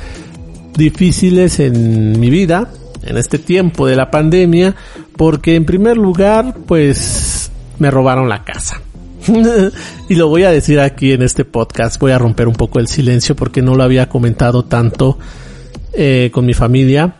difíciles 0.75 1.59
en 1.59 2.19
mi 2.19 2.31
vida, 2.31 2.71
en 3.03 3.17
este 3.17 3.37
tiempo 3.37 3.85
de 3.85 3.95
la 3.95 4.09
pandemia, 4.09 4.75
porque 5.15 5.55
en 5.55 5.65
primer 5.65 5.95
lugar, 5.95 6.55
pues 6.65 7.51
me 7.77 7.91
robaron 7.91 8.27
la 8.27 8.43
casa. 8.43 8.81
y 10.09 10.15
lo 10.15 10.27
voy 10.27 10.43
a 10.43 10.51
decir 10.51 10.79
aquí 10.79 11.11
en 11.11 11.21
este 11.21 11.45
podcast, 11.45 11.99
voy 11.99 12.11
a 12.11 12.17
romper 12.17 12.47
un 12.47 12.55
poco 12.55 12.79
el 12.79 12.87
silencio 12.87 13.35
porque 13.35 13.61
no 13.61 13.75
lo 13.75 13.83
había 13.83 14.09
comentado 14.09 14.63
tanto 14.63 15.17
eh, 15.93 16.29
con 16.33 16.45
mi 16.45 16.53
familia. 16.53 17.15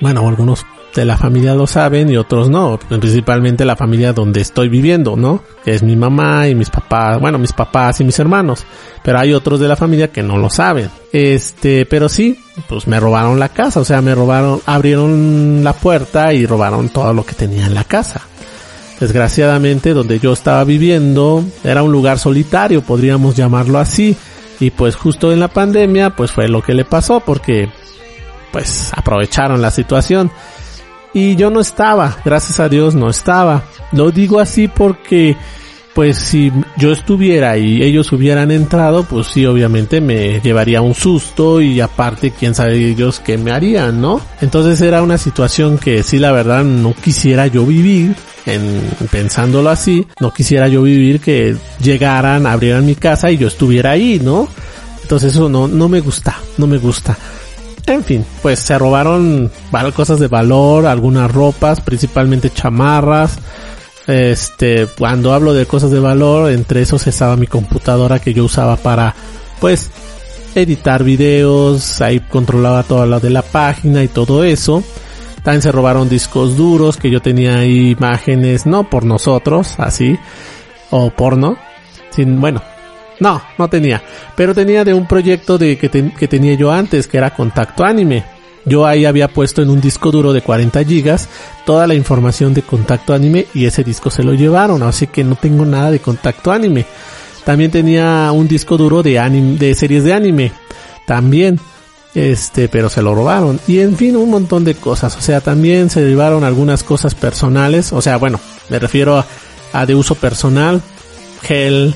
Bueno, 0.00 0.26
algunos 0.28 0.64
de 0.94 1.04
la 1.04 1.16
familia 1.16 1.54
lo 1.54 1.66
saben 1.66 2.10
y 2.10 2.16
otros 2.16 2.48
no, 2.48 2.78
principalmente 2.88 3.64
la 3.64 3.76
familia 3.76 4.12
donde 4.12 4.40
estoy 4.40 4.68
viviendo, 4.68 5.16
¿no? 5.16 5.42
Que 5.64 5.74
es 5.74 5.82
mi 5.82 5.96
mamá 5.96 6.48
y 6.48 6.54
mis 6.54 6.70
papás, 6.70 7.20
bueno, 7.20 7.38
mis 7.38 7.52
papás 7.52 8.00
y 8.00 8.04
mis 8.04 8.18
hermanos, 8.18 8.64
pero 9.02 9.18
hay 9.18 9.32
otros 9.32 9.60
de 9.60 9.68
la 9.68 9.76
familia 9.76 10.08
que 10.08 10.22
no 10.22 10.38
lo 10.38 10.50
saben. 10.50 10.90
Este, 11.12 11.86
pero 11.86 12.08
sí, 12.08 12.38
pues 12.68 12.86
me 12.86 12.98
robaron 12.98 13.38
la 13.38 13.50
casa, 13.50 13.80
o 13.80 13.84
sea, 13.84 14.00
me 14.00 14.14
robaron, 14.14 14.60
abrieron 14.66 15.62
la 15.62 15.72
puerta 15.72 16.32
y 16.32 16.46
robaron 16.46 16.88
todo 16.88 17.12
lo 17.12 17.24
que 17.24 17.34
tenía 17.34 17.66
en 17.66 17.74
la 17.74 17.84
casa. 17.84 18.22
Desgraciadamente, 19.00 19.94
donde 19.94 20.18
yo 20.18 20.32
estaba 20.32 20.64
viviendo 20.64 21.44
era 21.62 21.82
un 21.82 21.92
lugar 21.92 22.18
solitario, 22.18 22.82
podríamos 22.82 23.36
llamarlo 23.36 23.78
así, 23.78 24.16
y 24.60 24.70
pues 24.70 24.96
justo 24.96 25.32
en 25.32 25.40
la 25.40 25.48
pandemia, 25.48 26.10
pues 26.10 26.32
fue 26.32 26.48
lo 26.48 26.62
que 26.62 26.74
le 26.74 26.84
pasó 26.84 27.20
porque 27.20 27.70
pues 28.50 28.90
aprovecharon 28.94 29.62
la 29.62 29.70
situación 29.70 30.30
y 31.14 31.36
yo 31.36 31.50
no 31.50 31.60
estaba, 31.60 32.16
gracias 32.24 32.60
a 32.60 32.68
Dios 32.68 32.94
no 32.94 33.08
estaba. 33.08 33.64
Lo 33.92 34.10
digo 34.10 34.40
así 34.40 34.68
porque 34.68 35.36
pues 35.94 36.16
si 36.18 36.52
yo 36.76 36.92
estuviera 36.92 37.58
y 37.58 37.82
ellos 37.82 38.12
hubieran 38.12 38.50
entrado, 38.50 39.02
pues 39.04 39.26
sí, 39.28 39.44
obviamente 39.46 40.00
me 40.00 40.40
llevaría 40.40 40.80
un 40.80 40.94
susto 40.94 41.60
y 41.60 41.80
aparte 41.80 42.30
quién 42.30 42.54
sabe 42.54 42.76
ellos 42.76 43.20
qué 43.20 43.36
me 43.36 43.50
harían, 43.50 44.00
¿no? 44.00 44.20
Entonces 44.40 44.80
era 44.80 45.02
una 45.02 45.18
situación 45.18 45.76
que 45.76 46.04
sí, 46.04 46.18
la 46.18 46.30
verdad, 46.30 46.62
no 46.62 46.94
quisiera 46.94 47.46
yo 47.48 47.66
vivir. 47.66 48.14
En, 48.48 48.80
pensándolo 49.10 49.70
así, 49.70 50.06
no 50.20 50.32
quisiera 50.32 50.68
yo 50.68 50.82
vivir 50.82 51.20
que 51.20 51.56
llegaran, 51.82 52.46
abrieran 52.46 52.86
mi 52.86 52.94
casa 52.94 53.30
y 53.30 53.36
yo 53.36 53.46
estuviera 53.46 53.90
ahí, 53.92 54.20
¿no? 54.22 54.48
Entonces 55.02 55.34
eso 55.34 55.48
no, 55.48 55.68
no 55.68 55.88
me 55.88 56.00
gusta, 56.00 56.36
no 56.56 56.66
me 56.66 56.78
gusta. 56.78 57.16
En 57.86 58.04
fin, 58.04 58.24
pues 58.42 58.58
se 58.58 58.78
robaron 58.78 59.50
cosas 59.94 60.20
de 60.20 60.28
valor, 60.28 60.86
algunas 60.86 61.30
ropas, 61.30 61.80
principalmente 61.80 62.50
chamarras. 62.50 63.38
Este, 64.06 64.86
cuando 64.86 65.32
hablo 65.32 65.54
de 65.54 65.66
cosas 65.66 65.90
de 65.90 66.00
valor, 66.00 66.50
entre 66.50 66.82
esos 66.82 67.06
estaba 67.06 67.36
mi 67.36 67.46
computadora 67.46 68.18
que 68.18 68.34
yo 68.34 68.44
usaba 68.44 68.76
para, 68.76 69.14
pues, 69.60 69.90
editar 70.54 71.02
videos, 71.04 72.00
ahí 72.00 72.20
controlaba 72.20 72.82
todo 72.82 73.06
lo 73.06 73.20
de 73.20 73.30
la 73.30 73.42
página 73.42 74.02
y 74.02 74.08
todo 74.08 74.44
eso. 74.44 74.82
También 75.42 75.62
se 75.62 75.72
robaron 75.72 76.08
discos 76.08 76.56
duros 76.56 76.96
que 76.96 77.10
yo 77.10 77.20
tenía 77.20 77.58
ahí 77.58 77.90
imágenes, 77.90 78.66
no 78.66 78.88
por 78.88 79.04
nosotros, 79.04 79.74
así, 79.78 80.18
o 80.90 81.10
porno, 81.10 81.56
sin, 82.10 82.40
bueno, 82.40 82.62
no, 83.20 83.42
no 83.56 83.68
tenía. 83.68 84.02
Pero 84.36 84.54
tenía 84.54 84.84
de 84.84 84.94
un 84.94 85.06
proyecto 85.06 85.58
de 85.58 85.78
que, 85.78 85.88
que 85.88 86.28
tenía 86.28 86.54
yo 86.54 86.70
antes, 86.70 87.06
que 87.06 87.18
era 87.18 87.34
Contacto 87.34 87.84
Anime. 87.84 88.24
Yo 88.64 88.86
ahí 88.86 89.06
había 89.06 89.28
puesto 89.28 89.62
en 89.62 89.70
un 89.70 89.80
disco 89.80 90.10
duro 90.10 90.32
de 90.32 90.42
40 90.42 90.84
gigas 90.84 91.28
toda 91.64 91.86
la 91.86 91.94
información 91.94 92.52
de 92.52 92.62
Contacto 92.62 93.14
Anime 93.14 93.46
y 93.54 93.64
ese 93.64 93.82
disco 93.82 94.10
se 94.10 94.22
lo 94.22 94.34
llevaron, 94.34 94.82
así 94.82 95.06
que 95.06 95.24
no 95.24 95.36
tengo 95.36 95.64
nada 95.64 95.90
de 95.90 96.00
Contacto 96.00 96.52
Anime. 96.52 96.84
También 97.48 97.70
tenía 97.70 98.30
un 98.30 98.46
disco 98.46 98.76
duro 98.76 99.02
de 99.02 99.18
anime, 99.18 99.56
de 99.56 99.74
series 99.74 100.04
de 100.04 100.12
anime. 100.12 100.52
También. 101.06 101.58
Este, 102.18 102.68
pero 102.68 102.88
se 102.88 103.00
lo 103.00 103.14
robaron. 103.14 103.60
Y 103.68 103.78
en 103.78 103.96
fin, 103.96 104.16
un 104.16 104.28
montón 104.28 104.64
de 104.64 104.74
cosas. 104.74 105.16
O 105.16 105.20
sea, 105.20 105.40
también 105.40 105.88
se 105.88 106.04
llevaron 106.04 106.42
algunas 106.42 106.82
cosas 106.82 107.14
personales. 107.14 107.92
O 107.92 108.02
sea, 108.02 108.16
bueno, 108.16 108.40
me 108.68 108.80
refiero 108.80 109.24
a, 109.72 109.86
de 109.86 109.94
uso 109.94 110.16
personal. 110.16 110.82
Gel, 111.42 111.94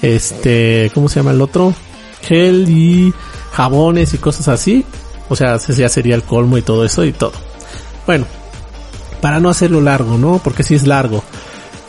este, 0.00 0.92
¿cómo 0.94 1.08
se 1.08 1.16
llama 1.16 1.32
el 1.32 1.40
otro? 1.40 1.74
Gel 2.22 2.70
y 2.70 3.12
jabones 3.50 4.14
y 4.14 4.18
cosas 4.18 4.46
así. 4.46 4.86
O 5.28 5.34
sea, 5.34 5.56
ya 5.56 5.88
sería 5.88 6.14
el 6.14 6.22
colmo 6.22 6.56
y 6.56 6.62
todo 6.62 6.84
eso 6.84 7.04
y 7.04 7.10
todo. 7.10 7.32
Bueno, 8.06 8.26
para 9.20 9.40
no 9.40 9.48
hacerlo 9.48 9.80
largo, 9.80 10.18
¿no? 10.18 10.38
Porque 10.38 10.62
si 10.62 10.76
es 10.76 10.86
largo. 10.86 11.24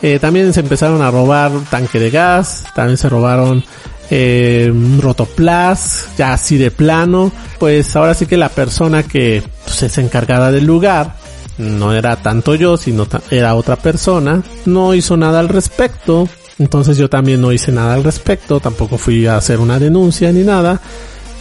Eh, 0.02 0.18
también 0.18 0.52
se 0.52 0.58
empezaron 0.58 1.02
a 1.02 1.10
robar 1.12 1.52
tanque 1.70 2.00
de 2.00 2.10
gas, 2.10 2.64
también 2.74 2.98
se 2.98 3.08
robaron 3.08 3.64
eh, 4.10 4.72
rotoplas, 5.00 6.08
ya 6.16 6.32
así 6.32 6.56
de 6.56 6.70
plano. 6.70 7.32
Pues 7.58 7.94
ahora 7.96 8.14
sí 8.14 8.26
que 8.26 8.36
la 8.36 8.48
persona 8.48 9.02
que 9.02 9.42
pues, 9.64 9.82
es 9.82 9.98
encargada 9.98 10.50
del 10.50 10.64
lugar, 10.64 11.16
no 11.58 11.92
era 11.92 12.16
tanto 12.16 12.54
yo, 12.54 12.76
sino 12.76 13.06
era 13.30 13.54
otra 13.54 13.76
persona, 13.76 14.42
no 14.66 14.94
hizo 14.94 15.16
nada 15.16 15.40
al 15.40 15.48
respecto. 15.48 16.28
Entonces 16.58 16.96
yo 16.96 17.10
también 17.10 17.40
no 17.40 17.52
hice 17.52 17.70
nada 17.70 17.94
al 17.94 18.04
respecto, 18.04 18.60
tampoco 18.60 18.96
fui 18.96 19.26
a 19.26 19.36
hacer 19.36 19.60
una 19.60 19.78
denuncia 19.78 20.32
ni 20.32 20.42
nada. 20.42 20.80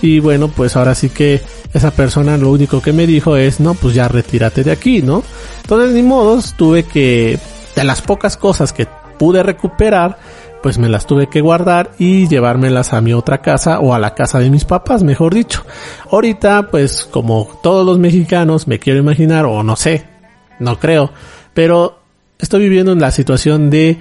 Y 0.02 0.20
bueno, 0.20 0.50
pues 0.50 0.76
ahora 0.76 0.94
sí 0.94 1.10
que 1.10 1.42
esa 1.74 1.92
persona 1.92 2.38
lo 2.38 2.52
único 2.52 2.82
que 2.82 2.94
me 2.94 3.08
dijo 3.08 3.38
es, 3.38 3.60
no, 3.60 3.74
pues 3.74 3.96
ya 3.96 4.08
retírate 4.08 4.64
de 4.64 4.72
aquí, 4.72 5.02
¿no? 5.02 5.24
Entonces 5.62 5.92
ni 5.92 6.04
modos, 6.04 6.54
tuve 6.58 6.84
que, 6.84 7.40
de 7.76 7.84
las 7.84 8.02
pocas 8.02 8.38
cosas 8.38 8.74
que 8.74 8.88
pude 9.18 9.42
recuperar, 9.42 10.18
pues 10.66 10.80
me 10.80 10.90
las 10.90 11.06
tuve 11.06 11.28
que 11.28 11.42
guardar 11.42 11.92
y 12.00 12.28
llevármelas 12.28 12.94
a 12.94 13.00
mi 13.00 13.14
otra 13.14 13.40
casa 13.44 13.80
o 13.82 13.94
a 13.94 14.00
la 14.00 14.16
casa 14.16 14.40
de 14.40 14.50
mis 14.50 14.66
papás, 14.66 15.04
mejor 15.04 15.32
dicho. 15.32 15.64
Ahorita, 16.10 16.70
pues 16.72 17.08
como 17.12 17.48
todos 17.62 17.86
los 17.86 18.00
mexicanos, 18.00 18.68
me 18.68 18.80
quiero 18.80 19.00
imaginar, 19.00 19.46
o 19.46 19.62
no 19.62 19.76
sé, 19.76 20.06
no 20.58 20.80
creo, 20.80 21.12
pero 21.54 22.00
estoy 22.40 22.62
viviendo 22.62 22.94
en 22.94 23.00
la 23.00 23.12
situación 23.12 23.70
de 23.70 24.00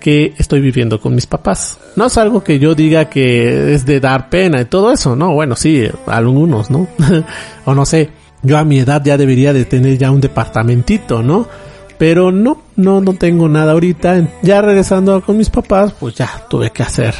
que 0.00 0.34
estoy 0.36 0.60
viviendo 0.60 1.00
con 1.00 1.14
mis 1.14 1.26
papás. 1.26 1.78
No 1.94 2.06
es 2.06 2.18
algo 2.18 2.42
que 2.42 2.58
yo 2.58 2.74
diga 2.74 3.04
que 3.04 3.72
es 3.72 3.86
de 3.86 4.00
dar 4.00 4.30
pena 4.30 4.60
y 4.62 4.64
todo 4.64 4.90
eso, 4.90 5.14
¿no? 5.14 5.32
Bueno, 5.32 5.54
sí, 5.54 5.88
algunos, 6.08 6.72
¿no? 6.72 6.88
o 7.66 7.72
no 7.72 7.86
sé, 7.86 8.10
yo 8.42 8.58
a 8.58 8.64
mi 8.64 8.80
edad 8.80 9.00
ya 9.04 9.16
debería 9.16 9.52
de 9.52 9.64
tener 9.64 9.96
ya 9.96 10.10
un 10.10 10.20
departamentito, 10.20 11.22
¿no? 11.22 11.46
Pero 12.00 12.32
no, 12.32 12.62
no, 12.76 13.02
no 13.02 13.12
tengo 13.12 13.46
nada 13.46 13.72
ahorita. 13.72 14.26
Ya 14.40 14.62
regresando 14.62 15.20
con 15.20 15.36
mis 15.36 15.50
papás, 15.50 15.92
pues 16.00 16.14
ya 16.14 16.46
tuve 16.48 16.70
que 16.70 16.82
hacer 16.82 17.14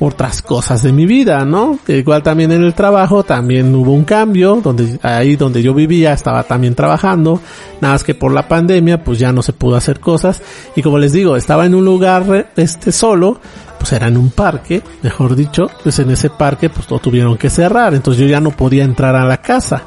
otras 0.00 0.42
cosas 0.42 0.82
de 0.82 0.92
mi 0.92 1.06
vida, 1.06 1.44
¿no? 1.44 1.78
Igual 1.86 2.24
también 2.24 2.50
en 2.50 2.64
el 2.64 2.74
trabajo 2.74 3.22
también 3.22 3.72
hubo 3.72 3.92
un 3.92 4.02
cambio, 4.02 4.60
donde 4.60 4.98
ahí 5.02 5.36
donde 5.36 5.62
yo 5.62 5.72
vivía 5.72 6.12
estaba 6.12 6.42
también 6.42 6.74
trabajando, 6.74 7.40
nada 7.80 7.94
más 7.94 8.02
que 8.02 8.16
por 8.16 8.32
la 8.32 8.48
pandemia 8.48 9.04
pues 9.04 9.20
ya 9.20 9.30
no 9.30 9.40
se 9.40 9.52
pudo 9.52 9.76
hacer 9.76 10.00
cosas 10.00 10.42
y 10.74 10.82
como 10.82 10.98
les 10.98 11.12
digo, 11.12 11.36
estaba 11.36 11.64
en 11.64 11.76
un 11.76 11.84
lugar 11.84 12.50
este 12.56 12.90
solo, 12.90 13.40
pues 13.78 13.92
era 13.92 14.08
en 14.08 14.16
un 14.16 14.30
parque, 14.30 14.82
mejor 15.02 15.36
dicho, 15.36 15.70
pues 15.84 15.96
en 16.00 16.10
ese 16.10 16.28
parque 16.28 16.70
pues 16.70 16.90
lo 16.90 16.98
tuvieron 16.98 17.38
que 17.38 17.50
cerrar, 17.50 17.94
entonces 17.94 18.20
yo 18.20 18.28
ya 18.28 18.40
no 18.40 18.50
podía 18.50 18.82
entrar 18.82 19.14
a 19.14 19.24
la 19.24 19.36
casa. 19.36 19.84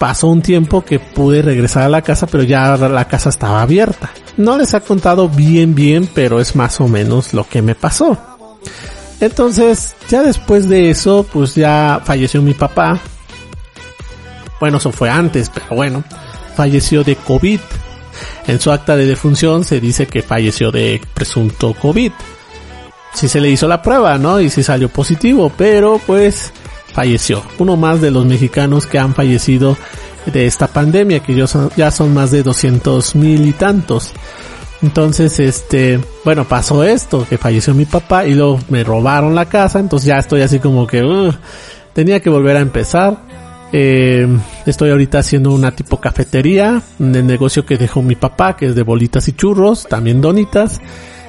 Pasó 0.00 0.28
un 0.28 0.40
tiempo 0.40 0.82
que 0.82 0.98
pude 0.98 1.42
regresar 1.42 1.82
a 1.82 1.90
la 1.90 2.00
casa, 2.00 2.26
pero 2.26 2.42
ya 2.42 2.74
la 2.78 3.04
casa 3.06 3.28
estaba 3.28 3.60
abierta. 3.60 4.10
No 4.38 4.56
les 4.56 4.72
ha 4.72 4.80
contado 4.80 5.28
bien 5.28 5.74
bien, 5.74 6.08
pero 6.14 6.40
es 6.40 6.56
más 6.56 6.80
o 6.80 6.88
menos 6.88 7.34
lo 7.34 7.46
que 7.46 7.60
me 7.60 7.74
pasó. 7.74 8.16
Entonces, 9.20 9.94
ya 10.08 10.22
después 10.22 10.70
de 10.70 10.88
eso, 10.88 11.26
pues 11.30 11.54
ya 11.54 12.00
falleció 12.02 12.40
mi 12.40 12.54
papá. 12.54 12.98
Bueno, 14.58 14.78
eso 14.78 14.90
fue 14.90 15.10
antes, 15.10 15.50
pero 15.50 15.66
bueno, 15.76 16.02
falleció 16.56 17.04
de 17.04 17.16
COVID. 17.16 17.60
En 18.46 18.58
su 18.58 18.72
acta 18.72 18.96
de 18.96 19.04
defunción 19.04 19.64
se 19.64 19.80
dice 19.80 20.06
que 20.06 20.22
falleció 20.22 20.70
de 20.70 21.02
presunto 21.12 21.74
COVID. 21.74 22.12
Si 23.12 23.28
se 23.28 23.38
le 23.38 23.50
hizo 23.50 23.68
la 23.68 23.82
prueba, 23.82 24.16
¿no? 24.16 24.40
Y 24.40 24.48
si 24.48 24.62
salió 24.62 24.88
positivo, 24.88 25.52
pero 25.58 26.00
pues 26.06 26.54
falleció. 26.92 27.42
Uno 27.58 27.76
más 27.76 28.00
de 28.00 28.10
los 28.10 28.24
mexicanos 28.26 28.86
que 28.86 28.98
han 28.98 29.14
fallecido 29.14 29.76
de 30.26 30.46
esta 30.46 30.66
pandemia, 30.66 31.20
que 31.20 31.34
yo 31.34 31.46
ya 31.76 31.90
son 31.90 32.14
más 32.14 32.30
de 32.30 32.42
200 32.42 33.14
mil 33.14 33.46
y 33.46 33.52
tantos. 33.52 34.12
Entonces, 34.82 35.38
este, 35.40 36.00
bueno, 36.24 36.46
pasó 36.46 36.84
esto, 36.84 37.26
que 37.28 37.36
falleció 37.36 37.74
mi 37.74 37.84
papá 37.84 38.24
y 38.26 38.34
luego 38.34 38.58
me 38.68 38.82
robaron 38.82 39.34
la 39.34 39.46
casa, 39.46 39.78
entonces 39.78 40.06
ya 40.06 40.18
estoy 40.18 40.40
así 40.40 40.58
como 40.58 40.86
que, 40.86 41.02
uh, 41.02 41.32
tenía 41.92 42.20
que 42.20 42.30
volver 42.30 42.56
a 42.56 42.60
empezar. 42.60 43.18
Eh, 43.72 44.26
estoy 44.66 44.90
ahorita 44.90 45.20
haciendo 45.20 45.52
una 45.52 45.70
tipo 45.70 46.00
cafetería, 46.00 46.82
el 46.98 47.26
negocio 47.26 47.64
que 47.64 47.76
dejó 47.76 48.02
mi 48.02 48.16
papá, 48.16 48.56
que 48.56 48.66
es 48.66 48.74
de 48.74 48.82
bolitas 48.82 49.28
y 49.28 49.32
churros, 49.32 49.86
también 49.86 50.20
donitas, 50.20 50.80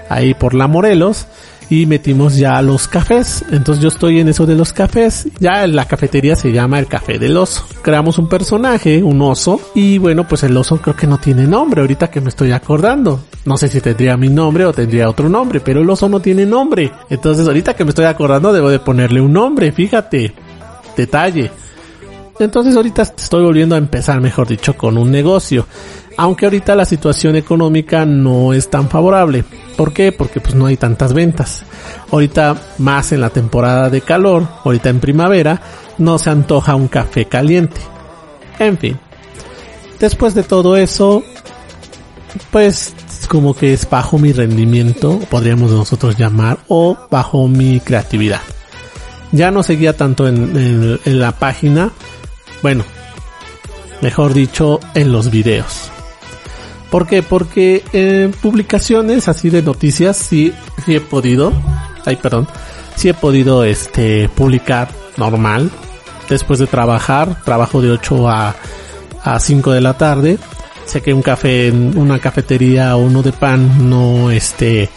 ahí 0.10 0.34
por 0.34 0.54
la 0.54 0.68
Morelos 0.68 1.28
y 1.72 1.86
metimos 1.86 2.36
ya 2.36 2.62
los 2.62 2.90
cafés. 2.90 3.46
Entonces 3.50 3.82
yo 3.82 3.88
estoy 3.88 4.20
en 4.20 4.28
eso 4.28 4.46
de 4.46 4.56
los 4.56 4.74
cafés. 4.74 5.30
Ya 5.40 5.66
la 5.68 5.86
cafetería 5.86 6.36
se 6.36 6.52
llama 6.52 6.78
el 6.80 6.88
café 6.88 7.18
del 7.18 7.38
oso. 7.38 7.66
Creamos 7.82 8.18
un 8.18 8.28
personaje, 8.28 9.02
un 9.02 9.22
oso, 9.22 9.62
y 9.74 9.98
bueno, 9.98 10.28
pues 10.28 10.44
el 10.44 10.56
oso 10.58 10.82
creo 10.82 10.98
que 10.98 11.08
no 11.08 11.18
tiene 11.18 11.48
nombre 11.48 11.80
ahorita 11.80 12.12
que 12.12 12.20
me 12.20 12.28
estoy 12.28 12.52
acordando. 12.52 13.22
No 13.46 13.56
sé 13.56 13.70
si 13.70 13.80
tendría 13.80 14.18
mi 14.18 14.28
nombre 14.28 14.66
o 14.66 14.74
tendría 14.74 15.10
otro 15.10 15.30
nombre, 15.30 15.62
pero 15.62 15.80
el 15.80 15.90
oso 15.90 16.10
no 16.10 16.20
tiene 16.20 16.46
nombre. 16.46 16.92
Entonces 17.10 17.48
ahorita 17.48 17.74
que 17.74 17.86
me 17.86 17.92
estoy 17.92 18.06
acordando 18.06 18.52
debo 18.52 18.70
de 18.70 18.80
ponerle 18.80 19.22
un 19.22 19.32
nombre, 19.32 19.72
fíjate. 19.72 20.34
Detalle. 20.98 21.52
Entonces 22.38 22.76
ahorita 22.76 23.04
estoy 23.04 23.44
volviendo 23.44 23.76
a 23.76 23.78
empezar, 23.78 24.20
mejor 24.20 24.46
dicho, 24.46 24.76
con 24.76 24.98
un 24.98 25.10
negocio. 25.10 25.66
Aunque 26.18 26.46
ahorita 26.46 26.76
la 26.76 26.86
situación 26.86 27.36
económica 27.36 28.06
no 28.06 28.54
es 28.54 28.70
tan 28.70 28.90
favorable. 28.90 29.44
¿Por 29.76 29.94
qué? 29.94 30.12
Porque 30.12 30.40
pues 30.42 30.56
no 30.56 30.66
hay 30.66 30.78
tantas 30.78 31.14
ventas. 31.14 31.64
Ahorita 32.12 32.56
más 32.78 33.12
en 33.12 33.22
la 33.22 33.30
temporada 33.30 33.90
de 33.90 34.02
calor, 34.02 34.48
ahorita 34.64 34.90
en 34.90 35.00
primavera, 35.00 35.62
no 35.98 36.18
se 36.18 36.30
antoja 36.30 36.76
un 36.76 36.88
café 36.88 37.26
caliente. 37.26 37.82
En 38.60 38.78
fin. 38.78 39.00
Después 40.00 40.34
de 40.34 40.44
todo 40.44 40.78
eso, 40.78 41.24
pues 42.52 42.94
como 43.28 43.56
que 43.56 43.74
es 43.74 43.90
bajo 43.90 44.18
mi 44.18 44.34
rendimiento, 44.34 45.20
podríamos 45.30 45.72
nosotros 45.72 46.18
llamar, 46.18 46.60
o 46.68 46.98
bajo 47.10 47.48
mi 47.48 47.80
creatividad. 47.80 48.42
Ya 49.32 49.52
no 49.52 49.64
seguía 49.64 49.96
tanto 49.96 50.28
en, 50.28 51.00
en 51.06 51.20
la 51.20 51.32
página, 51.32 51.92
bueno, 52.62 52.84
mejor 54.02 54.34
dicho, 54.34 54.80
en 54.94 55.12
los 55.12 55.32
videos. 55.32 55.92
¿Por 56.92 57.08
qué? 57.08 57.24
Porque 57.24 57.84
en 57.94 58.32
publicaciones 58.32 59.30
así 59.30 59.50
de 59.50 59.62
noticias 59.62 60.18
sí, 60.18 60.54
sí 60.86 60.94
he 60.94 61.00
podido, 61.00 61.54
ay 62.06 62.18
perdón, 62.18 62.50
sí 62.98 63.08
he 63.08 63.14
podido 63.14 63.64
este 63.64 64.30
publicar 64.36 64.90
normal 65.16 65.72
después 66.28 66.60
de 66.60 66.68
trabajar, 66.68 67.42
trabajo 67.46 67.82
de 67.82 67.92
8 67.92 68.30
a, 68.30 68.56
a 69.24 69.40
5 69.40 69.72
de 69.72 69.82
la 69.82 69.94
tarde. 69.98 70.38
Sé 70.86 71.02
que 71.02 71.14
un 71.14 71.22
café 71.22 71.70
en 71.70 71.98
una 71.98 72.20
cafetería 72.20 72.98
o 72.98 73.00
uno 73.00 73.24
de 73.24 73.32
pan 73.32 73.90
no 73.90 74.30
este 74.30 74.90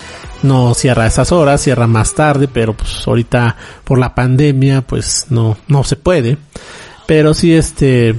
no 0.43 0.75
cierra 0.75 1.05
a 1.05 1.07
esas 1.07 1.31
horas, 1.31 1.61
cierra 1.61 1.87
más 1.87 2.13
tarde, 2.13 2.49
pero 2.53 2.75
pues 2.75 3.07
ahorita 3.07 3.57
por 3.85 3.99
la 3.99 4.17
pandemia 4.17 4.83
pues 4.83 5.27
no 5.31 5.57
no 5.69 5.85
se 5.85 5.95
puede. 5.95 6.39
Pero 7.07 7.35
sí 7.35 7.55
este 7.55 8.17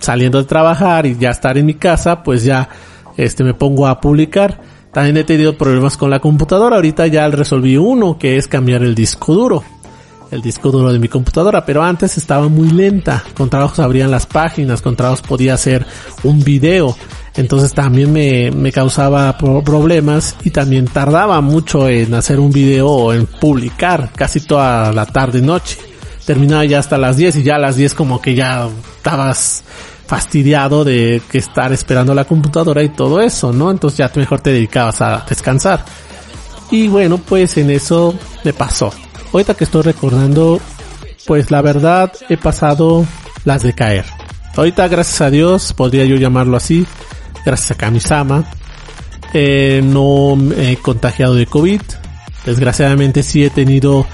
saliendo 0.00 0.38
de 0.38 0.44
trabajar 0.44 1.06
y 1.06 1.16
ya 1.16 1.30
estar 1.30 1.56
en 1.56 1.66
mi 1.66 1.74
casa, 1.74 2.22
pues 2.22 2.42
ya 2.42 2.68
este 3.16 3.44
me 3.44 3.54
pongo 3.54 3.86
a 3.86 4.00
publicar. 4.00 4.60
También 4.92 5.16
he 5.18 5.24
tenido 5.24 5.56
problemas 5.56 5.96
con 5.96 6.10
la 6.10 6.18
computadora. 6.18 6.76
Ahorita 6.76 7.06
ya 7.06 7.28
resolví 7.28 7.76
uno 7.76 8.18
que 8.18 8.36
es 8.36 8.48
cambiar 8.48 8.82
el 8.82 8.94
disco 8.94 9.34
duro. 9.34 9.62
El 10.30 10.42
disco 10.42 10.70
duro 10.70 10.92
de 10.92 10.98
mi 11.00 11.08
computadora, 11.08 11.64
pero 11.64 11.82
antes 11.82 12.16
estaba 12.16 12.48
muy 12.48 12.70
lenta. 12.70 13.24
Con 13.36 13.50
trabajos 13.50 13.80
abrían 13.80 14.12
las 14.12 14.26
páginas, 14.26 14.80
con 14.80 14.94
trabajos 14.94 15.22
podía 15.22 15.54
hacer 15.54 15.84
un 16.22 16.42
video. 16.42 16.96
Entonces 17.34 17.72
también 17.72 18.12
me, 18.12 18.50
me 18.50 18.70
causaba 18.72 19.36
problemas 19.38 20.36
y 20.44 20.50
también 20.50 20.86
tardaba 20.86 21.40
mucho 21.40 21.88
en 21.88 22.14
hacer 22.14 22.38
un 22.38 22.52
video 22.52 22.88
o 22.88 23.12
en 23.12 23.26
publicar 23.26 24.10
casi 24.14 24.40
toda 24.40 24.92
la 24.92 25.06
tarde 25.06 25.40
y 25.40 25.42
noche. 25.42 25.78
Terminaba 26.24 26.64
ya 26.64 26.78
hasta 26.78 26.96
las 26.96 27.16
10 27.16 27.36
y 27.36 27.42
ya 27.42 27.56
a 27.56 27.58
las 27.58 27.76
10 27.76 27.94
como 27.94 28.20
que 28.20 28.34
ya 28.34 28.68
estabas 29.00 29.64
fastidiado 30.06 30.84
de 30.84 31.22
que 31.30 31.38
estar 31.38 31.72
esperando 31.72 32.14
la 32.14 32.24
computadora 32.24 32.82
y 32.82 32.90
todo 32.90 33.20
eso, 33.20 33.52
¿no? 33.52 33.70
Entonces 33.70 33.98
ya 33.98 34.10
mejor 34.14 34.40
te 34.40 34.52
dedicabas 34.52 35.00
a 35.00 35.24
descansar. 35.26 35.84
Y 36.70 36.88
bueno, 36.88 37.18
pues 37.18 37.56
en 37.56 37.70
eso 37.70 38.14
me 38.44 38.52
pasó. 38.52 38.92
Ahorita 39.32 39.54
que 39.54 39.64
estoy 39.64 39.82
recordando, 39.82 40.60
pues 41.26 41.50
la 41.50 41.62
verdad 41.62 42.12
he 42.28 42.36
pasado 42.36 43.06
las 43.44 43.62
de 43.62 43.72
caer. 43.72 44.04
Ahorita 44.56 44.86
gracias 44.88 45.20
a 45.22 45.30
Dios, 45.30 45.72
podría 45.72 46.04
yo 46.04 46.16
llamarlo 46.16 46.56
así, 46.56 46.86
gracias 47.46 47.70
a 47.70 47.74
Kamisama, 47.76 48.44
eh, 49.32 49.80
no 49.82 50.36
he 50.56 50.76
contagiado 50.76 51.34
de 51.34 51.46
COVID. 51.46 51.80
Desgraciadamente 52.44 53.22
sí 53.22 53.44
he 53.44 53.50
tenido 53.50 54.06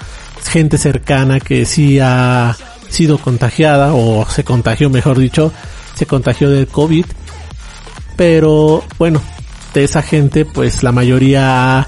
gente 0.45 0.79
cercana 0.79 1.41
que 1.41 1.65
sí 1.65 1.99
ha 2.01 2.55
sido 2.89 3.19
contagiada 3.19 3.95
o 3.95 4.27
se 4.29 4.45
contagió 4.45 4.91
mejor 4.91 5.19
dicho 5.19 5.53
se 5.97 6.07
contagió 6.07 6.51
del 6.51 6.69
COVID. 6.69 7.07
Pero 8.17 8.85
bueno, 8.99 9.21
de 9.75 9.85
esa 9.85 10.03
gente 10.03 10.45
pues 10.45 10.83
la 10.83 10.93
mayoría 10.93 11.81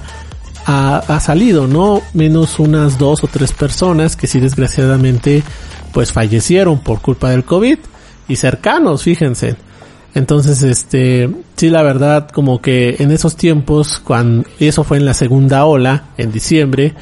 ha, 0.66 0.96
ha, 0.96 1.20
salido, 1.20 1.66
¿no? 1.66 2.02
Menos 2.12 2.58
unas 2.58 2.98
dos 2.98 3.22
o 3.22 3.28
tres 3.28 3.52
personas 3.52 4.16
que 4.16 4.26
sí 4.26 4.40
desgraciadamente 4.40 5.42
pues 5.92 6.12
fallecieron 6.12 6.80
por 6.80 7.00
culpa 7.00 7.30
del 7.30 7.44
COVID 7.44 7.78
y 8.28 8.36
cercanos, 8.36 9.02
fíjense. 9.02 9.56
Entonces, 10.14 10.62
este, 10.62 11.30
sí, 11.56 11.70
la 11.70 11.82
verdad, 11.82 12.28
como 12.30 12.60
que 12.60 12.96
en 12.98 13.10
esos 13.10 13.36
tiempos, 13.36 14.00
cuando, 14.02 14.48
y 14.58 14.66
eso 14.66 14.84
fue 14.84 14.96
en 14.96 15.04
la 15.04 15.14
segunda 15.14 15.64
ola, 15.64 16.10
en 16.16 16.32
diciembre, 16.32 16.94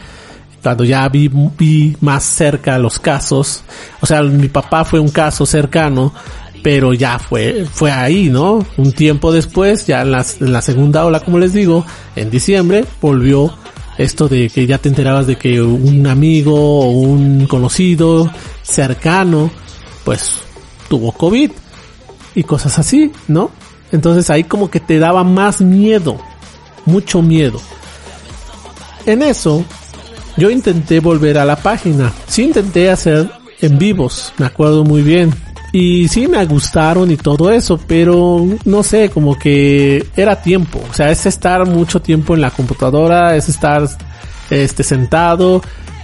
cuando 0.66 0.82
ya 0.82 1.08
vi, 1.08 1.28
vi 1.28 1.96
más 2.00 2.24
cerca 2.24 2.76
los 2.76 2.98
casos, 2.98 3.62
o 4.00 4.06
sea, 4.06 4.20
mi 4.22 4.48
papá 4.48 4.84
fue 4.84 4.98
un 4.98 5.10
caso 5.10 5.46
cercano, 5.46 6.12
pero 6.60 6.92
ya 6.92 7.20
fue, 7.20 7.64
fue 7.72 7.92
ahí, 7.92 8.30
¿no? 8.30 8.66
Un 8.76 8.90
tiempo 8.90 9.30
después, 9.30 9.86
ya 9.86 10.02
en 10.02 10.10
la, 10.10 10.26
en 10.40 10.52
la 10.52 10.60
segunda 10.62 11.04
ola, 11.04 11.20
como 11.20 11.38
les 11.38 11.52
digo, 11.52 11.86
en 12.16 12.30
diciembre, 12.30 12.84
volvió 13.00 13.56
esto 13.96 14.26
de 14.26 14.50
que 14.50 14.66
ya 14.66 14.78
te 14.78 14.88
enterabas 14.88 15.28
de 15.28 15.36
que 15.36 15.62
un 15.62 16.04
amigo 16.08 16.56
o 16.56 16.90
un 16.90 17.46
conocido 17.46 18.28
cercano, 18.64 19.52
pues 20.02 20.40
tuvo 20.88 21.12
COVID 21.12 21.52
y 22.34 22.42
cosas 22.42 22.76
así, 22.80 23.12
¿no? 23.28 23.52
Entonces 23.92 24.30
ahí 24.30 24.42
como 24.42 24.68
que 24.68 24.80
te 24.80 24.98
daba 24.98 25.22
más 25.22 25.60
miedo, 25.60 26.18
mucho 26.86 27.22
miedo. 27.22 27.60
En 29.06 29.22
eso, 29.22 29.64
yo 30.36 30.50
intenté 30.50 31.00
volver 31.00 31.38
a 31.38 31.44
la 31.44 31.56
página, 31.56 32.12
sí 32.26 32.44
intenté 32.44 32.90
hacer 32.90 33.30
en 33.60 33.78
vivos, 33.78 34.32
me 34.38 34.46
acuerdo 34.46 34.84
muy 34.84 35.02
bien, 35.02 35.32
y 35.72 36.08
sí 36.08 36.26
me 36.26 36.44
gustaron 36.46 37.10
y 37.10 37.16
todo 37.16 37.50
eso, 37.50 37.78
pero 37.86 38.46
no 38.64 38.82
sé, 38.82 39.10
como 39.10 39.38
que 39.38 40.06
era 40.16 40.40
tiempo. 40.40 40.80
O 40.90 40.94
sea, 40.94 41.10
es 41.10 41.26
estar 41.26 41.66
mucho 41.66 42.00
tiempo 42.00 42.34
en 42.34 42.40
la 42.40 42.50
computadora, 42.50 43.36
es 43.36 43.50
estar 43.50 43.86
este 44.48 44.82
sentado 44.82 45.60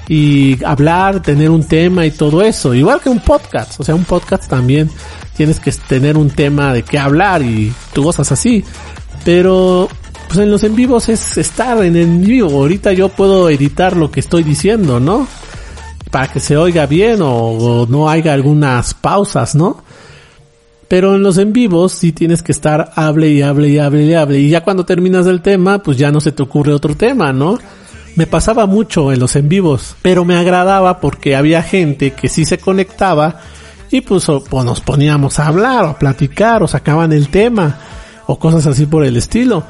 y 0.09 0.63
hablar, 0.65 1.23
tener 1.23 1.49
un 1.51 1.65
tema 1.65 2.05
y 2.05 2.11
todo 2.11 2.43
eso. 2.43 2.75
Igual 2.75 3.01
que 3.01 3.09
un 3.09 3.21
podcast. 3.21 3.81
O 3.81 3.85
sea, 3.85 3.95
un 3.95 4.05
podcast 4.05 4.47
también 4.47 4.91
tienes 5.37 5.59
que 5.59 5.73
tener 5.73 6.19
un 6.19 6.29
tema 6.29 6.75
de 6.75 6.83
qué 6.83 6.99
hablar 6.99 7.41
y 7.41 7.73
tú 7.95 8.03
cosas 8.03 8.31
así. 8.31 8.63
Pero 9.25 9.89
pues 10.33 10.45
en 10.45 10.51
los 10.51 10.65
en 10.65 10.75
vivos 10.75 11.11
es 11.11 11.37
estar 11.37 11.85
en 11.85 11.95
el 11.95 12.19
vivo. 12.21 12.51
Ahorita 12.51 12.93
yo 12.93 13.11
puedo 13.11 13.51
editar 13.51 13.97
lo 13.97 14.11
que 14.11 14.21
estoy 14.21 14.43
diciendo, 14.43 14.99
¿no? 14.99 15.29
para 16.11 16.29
que 16.29 16.41
se 16.41 16.59
oiga 16.59 16.85
bien 16.87 17.21
o, 17.23 17.87
no 17.89 18.09
haya 18.09 18.35
algunas 18.35 18.93
pausas, 18.93 19.55
¿no? 19.55 19.83
Pero 20.87 21.17
en 21.17 21.23
los 21.23 21.39
en 21.39 21.55
vivos 21.55 21.93
sí 21.93 22.13
tienes 22.13 22.43
que 22.43 22.53
estar 22.53 22.93
hable 22.97 23.31
y 23.31 23.41
hable 23.41 23.69
y 23.69 23.79
hable 23.79 24.05
y 24.05 24.15
hable. 24.15 24.39
Y 24.39 24.51
ya 24.51 24.63
cuando 24.63 24.85
terminas 24.85 25.27
el 25.27 25.41
tema, 25.41 25.83
pues 25.83 25.97
ya 25.97 26.11
no 26.11 26.21
se 26.21 26.33
te 26.33 26.43
ocurre 26.43 26.75
otro 26.75 26.95
tema, 26.95 27.33
¿no? 27.33 27.59
Me 28.17 28.27
pasaba 28.27 28.67
mucho 28.67 29.11
en 29.11 29.21
los 29.21 29.37
en 29.37 29.49
vivos, 29.49 29.97
pero 30.03 30.27
me 30.27 30.37
agradaba 30.37 31.01
porque 31.01 31.35
había 31.35 31.63
gente 31.63 32.13
que 32.13 32.29
sí 32.29 32.45
se 32.45 32.59
conectaba 32.59 33.41
y 33.91 34.03
pues, 34.03 34.27
pues 34.49 34.65
nos 34.67 34.83
poníamos 34.83 35.39
a 35.39 35.47
hablar 35.47 35.85
o 35.85 35.89
a 35.89 35.99
platicar 35.99 36.63
o 36.63 36.69
sacaban 36.69 37.13
el 37.13 37.29
tema 37.29 37.79
o 38.27 38.39
cosas 38.39 38.67
así 38.67 38.85
por 38.85 39.05
el 39.05 39.17
estilo. 39.17 39.65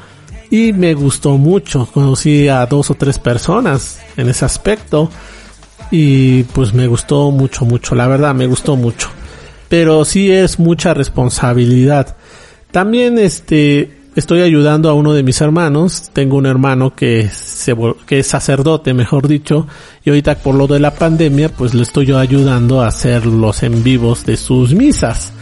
Y 0.53 0.71
me 0.71 0.93
gustó 0.93 1.39
mucho, 1.39 1.87
conocí 1.91 2.47
a 2.47 2.63
dos 2.67 2.91
o 2.91 2.93
tres 2.93 3.17
personas 3.17 3.97
en 4.15 4.29
ese 4.29 4.45
aspecto 4.45 5.09
y 5.89 6.43
pues 6.43 6.75
me 6.75 6.85
gustó 6.85 7.31
mucho, 7.31 7.65
mucho, 7.65 7.95
la 7.95 8.07
verdad 8.07 8.35
me 8.35 8.45
gustó 8.45 8.75
mucho. 8.75 9.09
Pero 9.67 10.05
sí 10.05 10.31
es 10.31 10.59
mucha 10.59 10.93
responsabilidad. 10.93 12.17
También 12.69 13.17
este 13.17 13.97
estoy 14.15 14.41
ayudando 14.41 14.91
a 14.91 14.93
uno 14.93 15.13
de 15.13 15.23
mis 15.23 15.41
hermanos, 15.41 16.11
tengo 16.13 16.37
un 16.37 16.45
hermano 16.45 16.93
que 16.93 17.29
se 17.29 17.75
que 18.05 18.19
es 18.19 18.27
sacerdote, 18.27 18.93
mejor 18.93 19.27
dicho, 19.27 19.65
y 20.05 20.11
ahorita 20.11 20.35
por 20.35 20.53
lo 20.53 20.67
de 20.67 20.79
la 20.79 20.93
pandemia, 20.93 21.49
pues 21.49 21.73
le 21.73 21.81
estoy 21.81 22.05
yo 22.05 22.19
ayudando 22.19 22.83
a 22.83 22.89
hacer 22.89 23.25
los 23.25 23.63
en 23.63 23.81
vivos 23.81 24.23
de 24.27 24.37
sus 24.37 24.75
misas. 24.75 25.33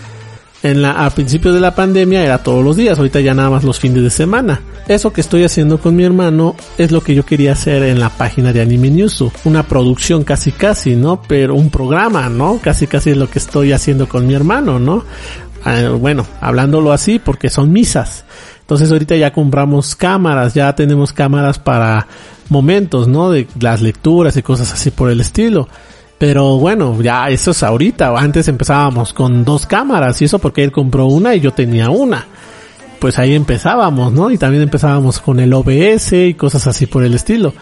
En 0.63 0.81
la, 0.81 0.91
a 0.91 1.09
principios 1.09 1.55
de 1.55 1.59
la 1.59 1.73
pandemia 1.73 2.23
era 2.23 2.43
todos 2.43 2.63
los 2.63 2.75
días, 2.75 2.97
ahorita 2.97 3.19
ya 3.19 3.33
nada 3.33 3.49
más 3.49 3.63
los 3.63 3.79
fines 3.79 4.03
de 4.03 4.11
semana. 4.11 4.61
Eso 4.87 5.11
que 5.11 5.21
estoy 5.21 5.43
haciendo 5.43 5.79
con 5.79 5.95
mi 5.95 6.03
hermano 6.03 6.55
es 6.77 6.91
lo 6.91 7.01
que 7.01 7.15
yo 7.15 7.25
quería 7.25 7.53
hacer 7.53 7.81
en 7.83 7.99
la 7.99 8.09
página 8.09 8.53
de 8.53 8.61
Anime 8.61 8.89
Newsu. 8.89 9.31
Una 9.45 9.63
producción 9.63 10.23
casi 10.23 10.51
casi, 10.51 10.95
¿no? 10.95 11.21
Pero 11.27 11.55
un 11.55 11.69
programa, 11.69 12.29
¿no? 12.29 12.59
Casi 12.61 12.87
casi 12.87 13.11
es 13.11 13.17
lo 13.17 13.29
que 13.29 13.39
estoy 13.39 13.71
haciendo 13.71 14.07
con 14.07 14.27
mi 14.27 14.33
hermano, 14.33 14.79
¿no? 14.79 15.03
Ah, 15.63 15.89
bueno, 15.99 16.25
hablándolo 16.41 16.91
así 16.91 17.19
porque 17.19 17.49
son 17.49 17.71
misas. 17.71 18.25
Entonces 18.59 18.91
ahorita 18.91 19.15
ya 19.15 19.33
compramos 19.33 19.95
cámaras, 19.95 20.53
ya 20.53 20.73
tenemos 20.75 21.11
cámaras 21.13 21.59
para 21.59 22.07
momentos, 22.49 23.07
¿no? 23.07 23.31
De 23.31 23.47
las 23.59 23.81
lecturas 23.81 24.37
y 24.37 24.43
cosas 24.43 24.71
así 24.73 24.91
por 24.91 25.09
el 25.09 25.21
estilo. 25.21 25.67
Pero 26.21 26.59
bueno, 26.59 27.01
ya 27.01 27.29
eso 27.29 27.49
es 27.49 27.63
ahorita. 27.63 28.15
Antes 28.15 28.47
empezábamos 28.47 29.11
con 29.11 29.43
dos 29.43 29.65
cámaras 29.65 30.21
y 30.21 30.25
eso 30.25 30.37
porque 30.37 30.63
él 30.63 30.71
compró 30.71 31.07
una 31.07 31.33
y 31.33 31.39
yo 31.39 31.51
tenía 31.51 31.89
una. 31.89 32.27
Pues 32.99 33.17
ahí 33.17 33.33
empezábamos, 33.33 34.13
¿no? 34.13 34.29
Y 34.29 34.37
también 34.37 34.61
empezábamos 34.61 35.19
con 35.19 35.39
el 35.39 35.51
OBS 35.51 36.13
y 36.13 36.35
cosas 36.35 36.67
así 36.67 36.85
por 36.85 37.03
el 37.03 37.15
estilo. 37.15 37.55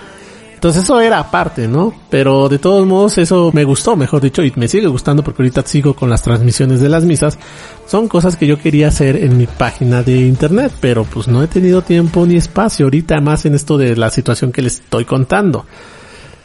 Entonces 0.56 0.84
eso 0.84 1.00
era 1.00 1.20
aparte, 1.20 1.70
¿no? 1.70 1.94
Pero 2.10 2.50
de 2.50 2.60
todos 2.60 2.86
modos 2.86 3.18
eso 3.18 3.50
me 3.54 3.64
gustó, 3.64 3.96
mejor 3.96 4.22
dicho, 4.22 4.44
y 4.44 4.52
me 4.58 4.68
sigue 4.68 4.88
gustando 4.88 5.24
porque 5.24 5.42
ahorita 5.42 5.64
sigo 5.66 5.94
con 5.94 6.10
las 6.10 6.22
transmisiones 6.22 6.82
de 6.82 6.90
las 6.90 7.06
misas. 7.06 7.40
Son 7.88 8.10
cosas 8.10 8.36
que 8.36 8.46
yo 8.46 8.60
quería 8.60 8.90
hacer 8.90 9.16
en 9.16 9.38
mi 9.38 9.48
página 9.48 10.04
de 10.04 10.18
internet, 10.18 10.74
pero 10.82 11.06
pues 11.06 11.30
no 11.30 11.42
he 11.42 11.48
tenido 11.48 11.82
tiempo 11.82 12.26
ni 12.26 12.36
espacio 12.36 12.88
ahorita 12.88 13.22
más 13.22 13.46
en 13.46 13.56
esto 13.56 13.78
de 13.78 13.96
la 13.96 14.12
situación 14.12 14.52
que 14.52 14.64
les 14.64 14.82
estoy 14.82 15.06
contando. 15.06 15.66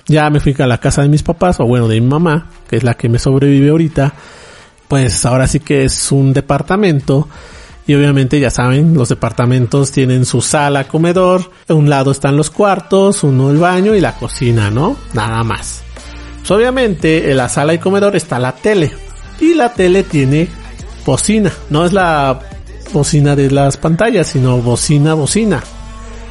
Ya 0.07 0.29
me 0.31 0.41
fui 0.41 0.55
a 0.59 0.67
la 0.67 0.79
casa 0.79 1.03
de 1.03 1.09
mis 1.09 1.23
papás, 1.23 1.61
o 1.61 1.65
bueno, 1.65 1.89
de 1.89 2.01
mi 2.01 2.07
mamá, 2.07 2.51
que 2.69 2.77
es 2.77 2.85
la 2.85 2.95
que 2.95 3.09
me 3.09 3.19
sobrevive 3.19 3.71
ahorita. 3.71 4.13
Pues 4.89 5.25
ahora 5.25 5.47
sí 5.47 5.61
que 5.61 5.85
es 5.85 6.13
un 6.13 6.33
departamento. 6.33 7.29
Y 7.87 7.95
obviamente 7.95 8.41
ya 8.41 8.51
saben, 8.51 8.95
los 8.95 9.11
departamentos 9.11 9.91
tienen 9.91 10.25
su 10.25 10.41
sala, 10.41 10.85
comedor. 10.85 11.51
A 11.69 11.75
un 11.75 11.91
lado 11.91 12.13
están 12.13 12.37
los 12.37 12.51
cuartos, 12.51 13.25
uno 13.25 13.51
el 13.51 13.59
baño 13.59 13.95
y 13.95 14.01
la 14.01 14.17
cocina, 14.17 14.71
¿no? 14.71 14.97
Nada 15.13 15.43
más. 15.45 15.83
Pues 16.39 16.51
obviamente 16.51 17.31
en 17.31 17.37
la 17.37 17.49
sala 17.49 17.75
y 17.75 17.79
comedor 17.79 18.17
está 18.17 18.39
la 18.39 18.53
tele. 18.53 18.93
Y 19.41 19.55
la 19.55 19.73
tele 19.73 20.03
tiene 20.03 20.49
bocina. 21.05 21.51
No 21.71 21.85
es 21.85 21.93
la 21.93 22.39
bocina 22.93 23.35
de 23.37 23.51
las 23.51 23.77
pantallas, 23.77 24.29
sino 24.29 24.59
bocina, 24.59 25.15
bocina. 25.15 25.63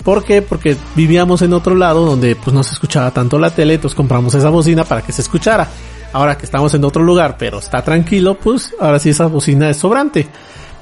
¿Por 0.03 0.23
qué? 0.23 0.41
Porque 0.41 0.75
vivíamos 0.95 1.41
en 1.41 1.53
otro 1.53 1.75
lado 1.75 2.05
donde 2.05 2.35
pues 2.35 2.53
no 2.53 2.63
se 2.63 2.73
escuchaba 2.73 3.11
tanto 3.11 3.39
la 3.39 3.51
tele, 3.51 3.75
entonces 3.75 3.95
compramos 3.95 4.35
esa 4.35 4.49
bocina 4.49 4.83
para 4.83 5.01
que 5.01 5.13
se 5.13 5.21
escuchara. 5.21 5.67
Ahora 6.11 6.37
que 6.37 6.45
estamos 6.45 6.73
en 6.73 6.83
otro 6.83 7.01
lugar, 7.01 7.37
pero 7.39 7.59
está 7.59 7.81
tranquilo, 7.81 8.37
pues 8.37 8.73
ahora 8.79 8.99
sí 8.99 9.09
esa 9.09 9.27
bocina 9.27 9.69
es 9.69 9.77
sobrante. 9.77 10.27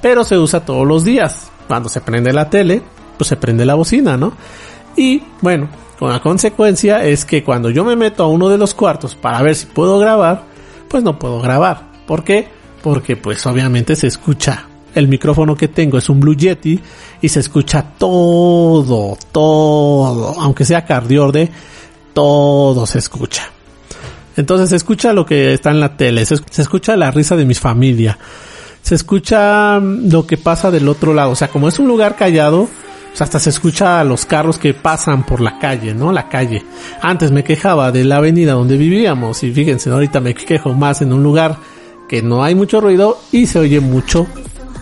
Pero 0.02 0.24
se 0.24 0.38
usa 0.38 0.66
todos 0.66 0.88
los 0.88 1.04
días. 1.04 1.52
Cuando 1.68 1.88
se 1.88 2.02
prende 2.02 2.34
la 2.34 2.50
tele, 2.50 2.82
pues 3.18 3.28
se 3.28 3.38
prende 3.38 3.64
la 3.64 3.76
bocina, 3.76 4.18
¿no? 4.18 4.34
Y 4.98 5.24
bueno, 5.42 5.70
con 6.00 6.10
la 6.10 6.20
consecuencia 6.20 7.06
es 7.06 7.24
que 7.24 7.44
cuando 7.44 7.70
yo 7.70 7.86
me 7.86 7.96
meto 7.96 8.24
a 8.24 8.28
uno 8.28 8.50
de 8.50 8.58
los 8.58 8.74
cuartos 8.74 9.16
para 9.16 9.42
ver 9.44 9.56
si 9.56 9.68
puedo 9.68 10.00
grabar, 10.00 10.46
pues 10.90 11.04
no 11.04 11.20
puedo 11.20 11.40
grabar. 11.40 11.92
¿Por 12.08 12.24
qué? 12.24 12.50
Porque 12.82 13.16
pues 13.16 13.46
obviamente 13.46 13.96
se 13.96 14.08
escucha 14.08 14.66
el 14.96 15.08
micrófono 15.08 15.56
que 15.56 15.68
tengo 15.68 15.98
es 15.98 16.10
un 16.10 16.20
Blue 16.20 16.36
Yeti 16.36 16.80
y 17.22 17.30
se 17.30 17.40
escucha 17.40 17.84
todo, 17.98 19.18
todo, 19.32 20.40
aunque 20.40 20.66
sea 20.66 20.86
cardiorde, 20.86 21.50
todo 22.14 22.86
se 22.86 23.00
escucha. 23.00 23.52
Entonces 24.38 24.70
se 24.70 24.76
escucha 24.76 25.14
lo 25.14 25.26
que 25.26 25.54
está 25.54 25.72
en 25.72 25.80
la 25.80 25.98
tele, 25.98 26.26
se, 26.26 26.36
escucha 26.58 26.96
la 26.96 27.12
risa 27.12 27.36
de 27.36 27.46
mi 27.46 27.54
familia, 27.54 28.18
se 28.82 28.96
escucha 28.96 29.80
mm, 29.80 30.10
lo 30.12 30.26
que 30.26 30.38
pasa 30.38 30.72
del 30.72 30.88
otro 30.88 31.14
lado, 31.14 31.32
o 31.32 31.36
sea, 31.36 31.50
como 31.50 31.68
es 31.68 31.80
un 31.80 31.88
lugar 31.88 32.16
callado, 32.16 32.70
hasta 33.20 33.40
se 33.40 33.50
escucha 33.50 34.04
los 34.06 34.26
carros 34.26 34.58
que 34.58 34.74
pasan 34.74 35.26
por 35.26 35.42
la 35.42 35.60
calle, 35.60 35.94
¿no? 35.94 36.14
La 36.14 36.30
calle. 36.30 36.64
Antes 37.02 37.30
me 37.32 37.44
quejaba 37.44 37.92
de 37.92 38.06
la 38.06 38.18
avenida 38.18 38.54
donde 38.54 38.78
vivíamos 38.78 39.44
y 39.44 39.52
fíjense, 39.52 39.90
ahorita 39.90 40.22
me 40.22 40.34
quejo 40.34 40.74
más 40.74 41.02
en 41.02 41.12
un 41.12 41.22
lugar 41.22 41.58
que 42.08 42.22
no 42.22 42.44
hay 42.44 42.56
mucho 42.56 42.80
ruido 42.80 43.20
y 43.32 43.48
se 43.48 43.60
oye 43.60 43.80
mucho 43.80 44.28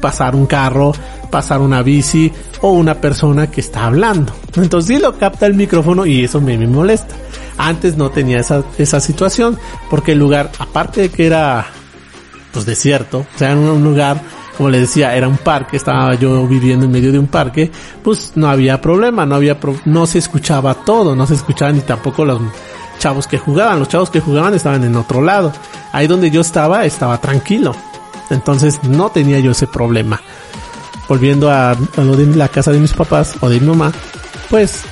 pasar 0.02 0.36
un 0.36 0.46
carro, 0.46 0.94
pasar 1.30 1.62
una 1.62 1.82
bici 1.82 2.32
o 2.62 2.72
una 2.72 2.96
persona 2.96 3.48
que 3.48 3.62
está 3.62 3.86
hablando. 3.86 4.34
Entonces 4.56 4.96
sí 4.96 5.02
lo 5.02 5.18
capta 5.18 5.46
el 5.46 5.54
micrófono 5.54 6.06
y 6.06 6.24
eso 6.24 6.42
me, 6.42 6.58
me 6.58 6.68
molesta. 6.68 7.16
Antes 7.58 7.98
no 7.98 8.10
tenía 8.10 8.40
esa, 8.40 8.64
esa 8.78 9.00
situación 9.00 9.58
porque 9.90 10.14
el 10.14 10.20
lugar, 10.20 10.52
aparte 10.60 11.02
de 11.02 11.10
que 11.10 11.26
era 11.26 11.68
pues 12.54 12.66
desierto, 12.66 13.20
o 13.20 13.38
sea, 13.38 13.56
un, 13.56 13.84
lugar 13.84 14.22
como 14.58 14.70
les 14.70 14.82
decía, 14.82 15.16
era 15.16 15.28
un 15.28 15.38
parque, 15.38 15.78
estaba 15.78 16.16
yo 16.16 16.46
viviendo 16.48 16.86
en 16.86 16.92
medio 16.92 17.12
de 17.12 17.20
un 17.20 17.28
parque, 17.28 17.72
pues 18.04 18.34
no 18.36 18.50
había 18.50 18.82
problema, 18.82 19.26
no 19.26 19.36
había 19.36 19.58
no 19.86 20.06
se 20.06 20.20
escuchaba 20.20 20.74
todo, 20.74 21.16
no 21.16 21.26
se 21.26 21.36
escuchaba 21.36 21.72
ni 21.72 21.80
tampoco 21.80 22.26
los 22.26 22.42
chavos 23.00 23.26
que 23.26 23.38
jugaban, 23.38 23.80
los 23.80 23.88
chavos 23.88 24.10
que 24.10 24.20
jugaban 24.20 24.54
estaban 24.54 24.84
en 24.84 24.96
otro 24.96 25.22
lado. 25.22 25.52
Ahí 25.92 26.06
donde 26.06 26.30
yo 26.30 26.42
estaba, 26.42 26.86
estaba 26.86 27.20
tranquilo. 27.20 27.74
Entonces 28.30 28.84
no 28.84 29.10
tenía 29.10 29.40
yo 29.40 29.52
ese 29.52 29.68
problema. 29.68 30.22
Volviendo 31.08 31.52
a, 31.52 31.76
lo 31.98 32.16
de 32.16 32.28
la 32.36 32.50
casa 32.50 32.72
de 32.72 32.80
mis 32.80 32.94
papás 32.94 33.36
o 33.42 33.50
de 33.50 33.60
mi 33.60 33.68
mamá, 33.68 33.92
pues 34.50 34.84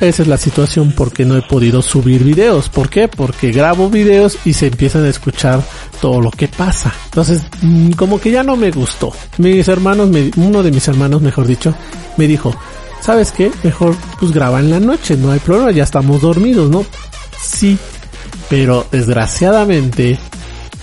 esa 0.00 0.22
es 0.22 0.28
la 0.28 0.38
situación 0.38 0.92
porque 0.96 1.24
no 1.24 1.36
he 1.36 1.42
podido 1.42 1.82
subir 1.82 2.24
videos. 2.24 2.68
¿Por 2.68 2.88
qué? 2.88 3.08
Porque 3.08 3.50
grabo 3.50 3.90
videos 3.90 4.38
y 4.44 4.52
se 4.52 4.68
empiezan 4.68 5.04
a 5.04 5.08
escuchar 5.08 5.62
todo 6.00 6.20
lo 6.20 6.30
que 6.30 6.48
pasa. 6.48 6.92
Entonces, 7.06 7.42
mm, 7.60 7.92
como 7.92 8.20
que 8.20 8.30
ya 8.30 8.42
no 8.42 8.56
me 8.56 8.70
gustó. 8.70 9.12
Mis 9.38 9.66
hermanos, 9.68 10.08
uno 10.36 10.62
de 10.62 10.70
mis 10.70 10.86
hermanos, 10.88 11.20
mejor 11.20 11.46
dicho, 11.46 11.74
me 12.16 12.26
dijo, 12.26 12.54
¿sabes 13.00 13.32
qué? 13.32 13.50
Mejor 13.62 13.96
pues 14.18 14.32
graba 14.32 14.60
en 14.60 14.70
la 14.70 14.80
noche, 14.80 15.16
no 15.16 15.32
hay 15.32 15.40
problema, 15.40 15.70
ya 15.70 15.84
estamos 15.84 16.20
dormidos, 16.20 16.70
¿no? 16.70 16.84
Sí, 17.42 17.76
pero 18.48 18.86
desgraciadamente 18.90 20.18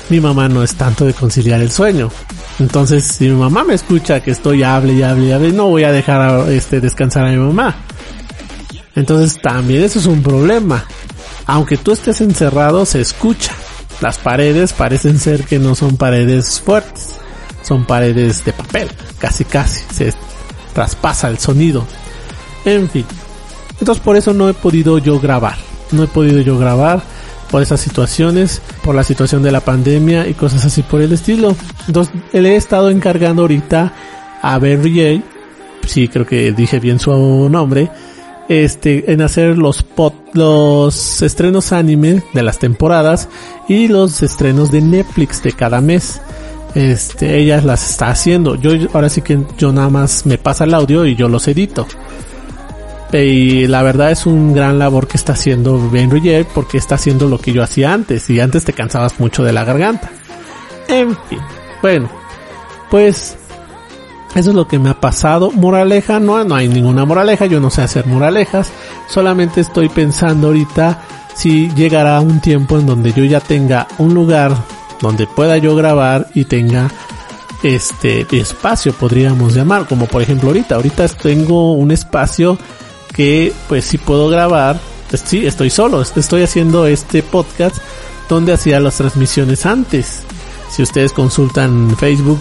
mi 0.09 0.19
mamá 0.19 0.47
no 0.47 0.63
es 0.63 0.75
tanto 0.75 1.05
de 1.05 1.13
conciliar 1.13 1.61
el 1.61 1.71
sueño. 1.71 2.11
Entonces, 2.59 3.05
si 3.05 3.27
mi 3.27 3.35
mamá 3.35 3.63
me 3.63 3.73
escucha 3.73 4.21
que 4.21 4.31
estoy 4.31 4.63
hable 4.63 4.93
y 4.93 5.03
hable 5.03 5.25
y 5.25 5.31
hable, 5.31 5.51
no 5.51 5.67
voy 5.67 5.83
a 5.83 5.91
dejar 5.91 6.49
este 6.51 6.79
descansar 6.79 7.25
a 7.25 7.31
mi 7.31 7.37
mamá. 7.37 7.75
Entonces, 8.95 9.41
también 9.41 9.83
eso 9.83 9.99
es 9.99 10.05
un 10.05 10.21
problema. 10.21 10.85
Aunque 11.47 11.77
tú 11.77 11.91
estés 11.91 12.21
encerrado, 12.21 12.85
se 12.85 13.01
escucha. 13.01 13.51
Las 14.01 14.17
paredes 14.17 14.73
parecen 14.73 15.19
ser 15.19 15.43
que 15.43 15.59
no 15.59 15.75
son 15.75 15.97
paredes 15.97 16.59
fuertes. 16.59 17.15
Son 17.63 17.85
paredes 17.85 18.45
de 18.45 18.53
papel. 18.53 18.89
Casi 19.17 19.43
casi. 19.43 19.83
Se 19.93 20.13
traspasa 20.73 21.29
el 21.29 21.39
sonido. 21.39 21.85
En 22.63 22.89
fin. 22.89 23.05
Entonces 23.79 24.03
por 24.03 24.15
eso 24.15 24.33
no 24.33 24.49
he 24.49 24.53
podido 24.53 24.97
yo 24.97 25.19
grabar. 25.19 25.55
No 25.91 26.03
he 26.03 26.07
podido 26.07 26.41
yo 26.41 26.57
grabar 26.57 27.01
por 27.49 27.61
esas 27.61 27.79
situaciones, 27.79 28.61
por 28.83 28.95
la 28.95 29.03
situación 29.03 29.43
de 29.43 29.51
la 29.51 29.61
pandemia 29.61 30.27
y 30.27 30.33
cosas 30.33 30.65
así 30.65 30.81
por 30.81 31.01
el 31.01 31.13
estilo. 31.13 31.55
Entonces, 31.87 32.13
le 32.33 32.53
he 32.53 32.55
estado 32.55 32.89
encargando 32.89 33.43
ahorita 33.43 33.93
a 34.41 34.59
Berry 34.59 35.21
J, 35.21 35.87
sí 35.87 36.07
creo 36.07 36.25
que 36.25 36.51
dije 36.51 36.79
bien 36.79 36.99
su 36.99 37.49
nombre, 37.49 37.89
este, 38.47 39.11
en 39.11 39.21
hacer 39.21 39.57
los 39.57 39.83
pot, 39.83 40.13
los 40.33 41.21
estrenos 41.21 41.71
anime 41.71 42.23
de 42.33 42.43
las 42.43 42.59
temporadas 42.59 43.27
y 43.67 43.87
los 43.87 44.21
estrenos 44.21 44.71
de 44.71 44.81
Netflix 44.81 45.41
de 45.41 45.53
cada 45.53 45.81
mes. 45.81 46.21
Este, 46.75 47.39
ella 47.39 47.61
las 47.61 47.89
está 47.89 48.09
haciendo. 48.09 48.55
Yo, 48.55 48.71
ahora 48.93 49.09
sí 49.09 49.21
que 49.21 49.39
yo 49.57 49.71
nada 49.71 49.89
más 49.89 50.25
me 50.25 50.37
pasa 50.37 50.65
el 50.65 50.73
audio 50.73 51.05
y 51.05 51.15
yo 51.15 51.29
los 51.29 51.47
edito. 51.47 51.87
Y 53.13 53.67
la 53.67 53.81
verdad 53.83 54.11
es 54.11 54.25
un 54.25 54.53
gran 54.53 54.79
labor 54.79 55.07
que 55.07 55.17
está 55.17 55.33
haciendo 55.33 55.89
Ben 55.89 56.11
Roger 56.11 56.45
porque 56.53 56.77
está 56.77 56.95
haciendo 56.95 57.27
lo 57.27 57.37
que 57.37 57.53
yo 57.53 57.63
hacía 57.63 57.93
antes 57.93 58.29
y 58.29 58.39
antes 58.39 58.65
te 58.65 58.73
cansabas 58.73 59.19
mucho 59.19 59.43
de 59.43 59.53
la 59.53 59.63
garganta. 59.63 60.09
En 60.87 61.15
fin, 61.29 61.39
bueno, 61.81 62.09
pues 62.89 63.37
eso 64.35 64.49
es 64.49 64.55
lo 64.55 64.67
que 64.67 64.79
me 64.79 64.89
ha 64.89 64.99
pasado. 64.99 65.51
Moraleja, 65.51 66.19
no, 66.19 66.43
no 66.43 66.55
hay 66.55 66.67
ninguna 66.67 67.05
moraleja, 67.05 67.45
yo 67.45 67.59
no 67.59 67.69
sé 67.69 67.83
hacer 67.83 68.05
moralejas, 68.05 68.71
solamente 69.07 69.61
estoy 69.61 69.87
pensando 69.87 70.47
ahorita 70.47 71.01
si 71.35 71.69
llegará 71.71 72.19
un 72.19 72.39
tiempo 72.41 72.77
en 72.77 72.85
donde 72.85 73.13
yo 73.13 73.23
ya 73.23 73.39
tenga 73.39 73.87
un 73.97 74.13
lugar 74.13 74.55
donde 75.01 75.27
pueda 75.27 75.57
yo 75.57 75.75
grabar 75.75 76.27
y 76.33 76.45
tenga 76.45 76.89
este 77.63 78.25
espacio 78.31 78.93
podríamos 78.93 79.55
llamar 79.55 79.87
como 79.87 80.05
por 80.05 80.21
ejemplo 80.21 80.49
ahorita 80.49 80.75
ahorita 80.75 81.07
tengo 81.09 81.73
un 81.73 81.91
espacio 81.91 82.57
que 83.15 83.53
pues 83.69 83.85
si 83.85 83.97
puedo 83.97 84.27
grabar, 84.27 84.79
pues, 85.09 85.23
sí, 85.25 85.45
estoy 85.45 85.69
solo, 85.69 86.01
estoy 86.01 86.43
haciendo 86.43 86.85
este 86.85 87.23
podcast 87.23 87.77
donde 88.27 88.51
hacía 88.51 88.79
las 88.81 88.97
transmisiones 88.97 89.65
antes. 89.65 90.23
Si 90.69 90.83
ustedes 90.83 91.13
consultan 91.13 91.95
Facebook 91.97 92.39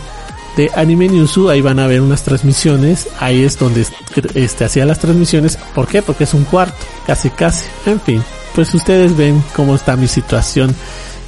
de 0.56 0.70
Anime 0.74 1.08
Newsu, 1.08 1.48
ahí 1.48 1.60
van 1.60 1.78
a 1.78 1.86
ver 1.86 2.00
unas 2.00 2.24
transmisiones, 2.24 3.08
ahí 3.20 3.44
es 3.44 3.56
donde 3.58 3.86
este 4.34 4.64
hacía 4.64 4.84
las 4.84 4.98
transmisiones, 4.98 5.58
¿por 5.74 5.86
qué? 5.86 6.02
Porque 6.02 6.24
es 6.24 6.34
un 6.34 6.44
cuarto, 6.44 6.76
casi 7.06 7.30
casi, 7.30 7.66
en 7.86 8.00
fin, 8.00 8.24
pues 8.54 8.74
ustedes 8.74 9.16
ven 9.16 9.42
cómo 9.54 9.76
está 9.76 9.94
mi 9.94 10.08
situación. 10.08 10.74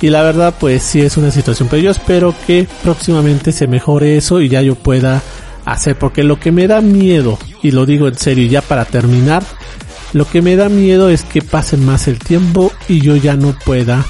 Y 0.01 0.11
la 0.11 0.23
verdad 0.23 0.55
pues 0.59 0.83
sí 0.83 1.01
es 1.01 1.17
una 1.17 1.31
situación, 1.31 1.69
pero 1.71 1.83
yo 1.83 1.91
espero 1.93 2.35
que 2.47 2.67
próximamente 2.83 3.53
se 3.53 3.69
mejore 3.69 4.17
eso 4.17 4.41
y 4.41 4.49
ya 4.49 4.61
yo 4.61 4.75
pueda 4.75 5.23
hacer, 5.67 5.99
porque 5.99 6.25
lo 6.25 6.41
que 6.41 6.53
me 6.53 6.67
da 6.67 6.81
miedo, 6.81 7.39
y 7.63 7.73
lo 7.73 7.85
digo 7.85 8.09
en 8.09 8.17
serio 8.17 8.49
ya 8.49 8.63
para 8.63 8.87
terminar, 8.87 9.43
lo 10.13 10.27
que 10.27 10.41
me 10.41 10.57
da 10.57 10.69
miedo 10.71 11.11
es 11.11 11.25
que 11.25 11.43
pase 11.43 11.77
más 11.77 12.09
el 12.09 12.19
tiempo 12.19 12.73
y 12.89 13.01
yo 13.01 13.17
ya 13.17 13.37
no 13.37 13.55
pueda 13.65 14.05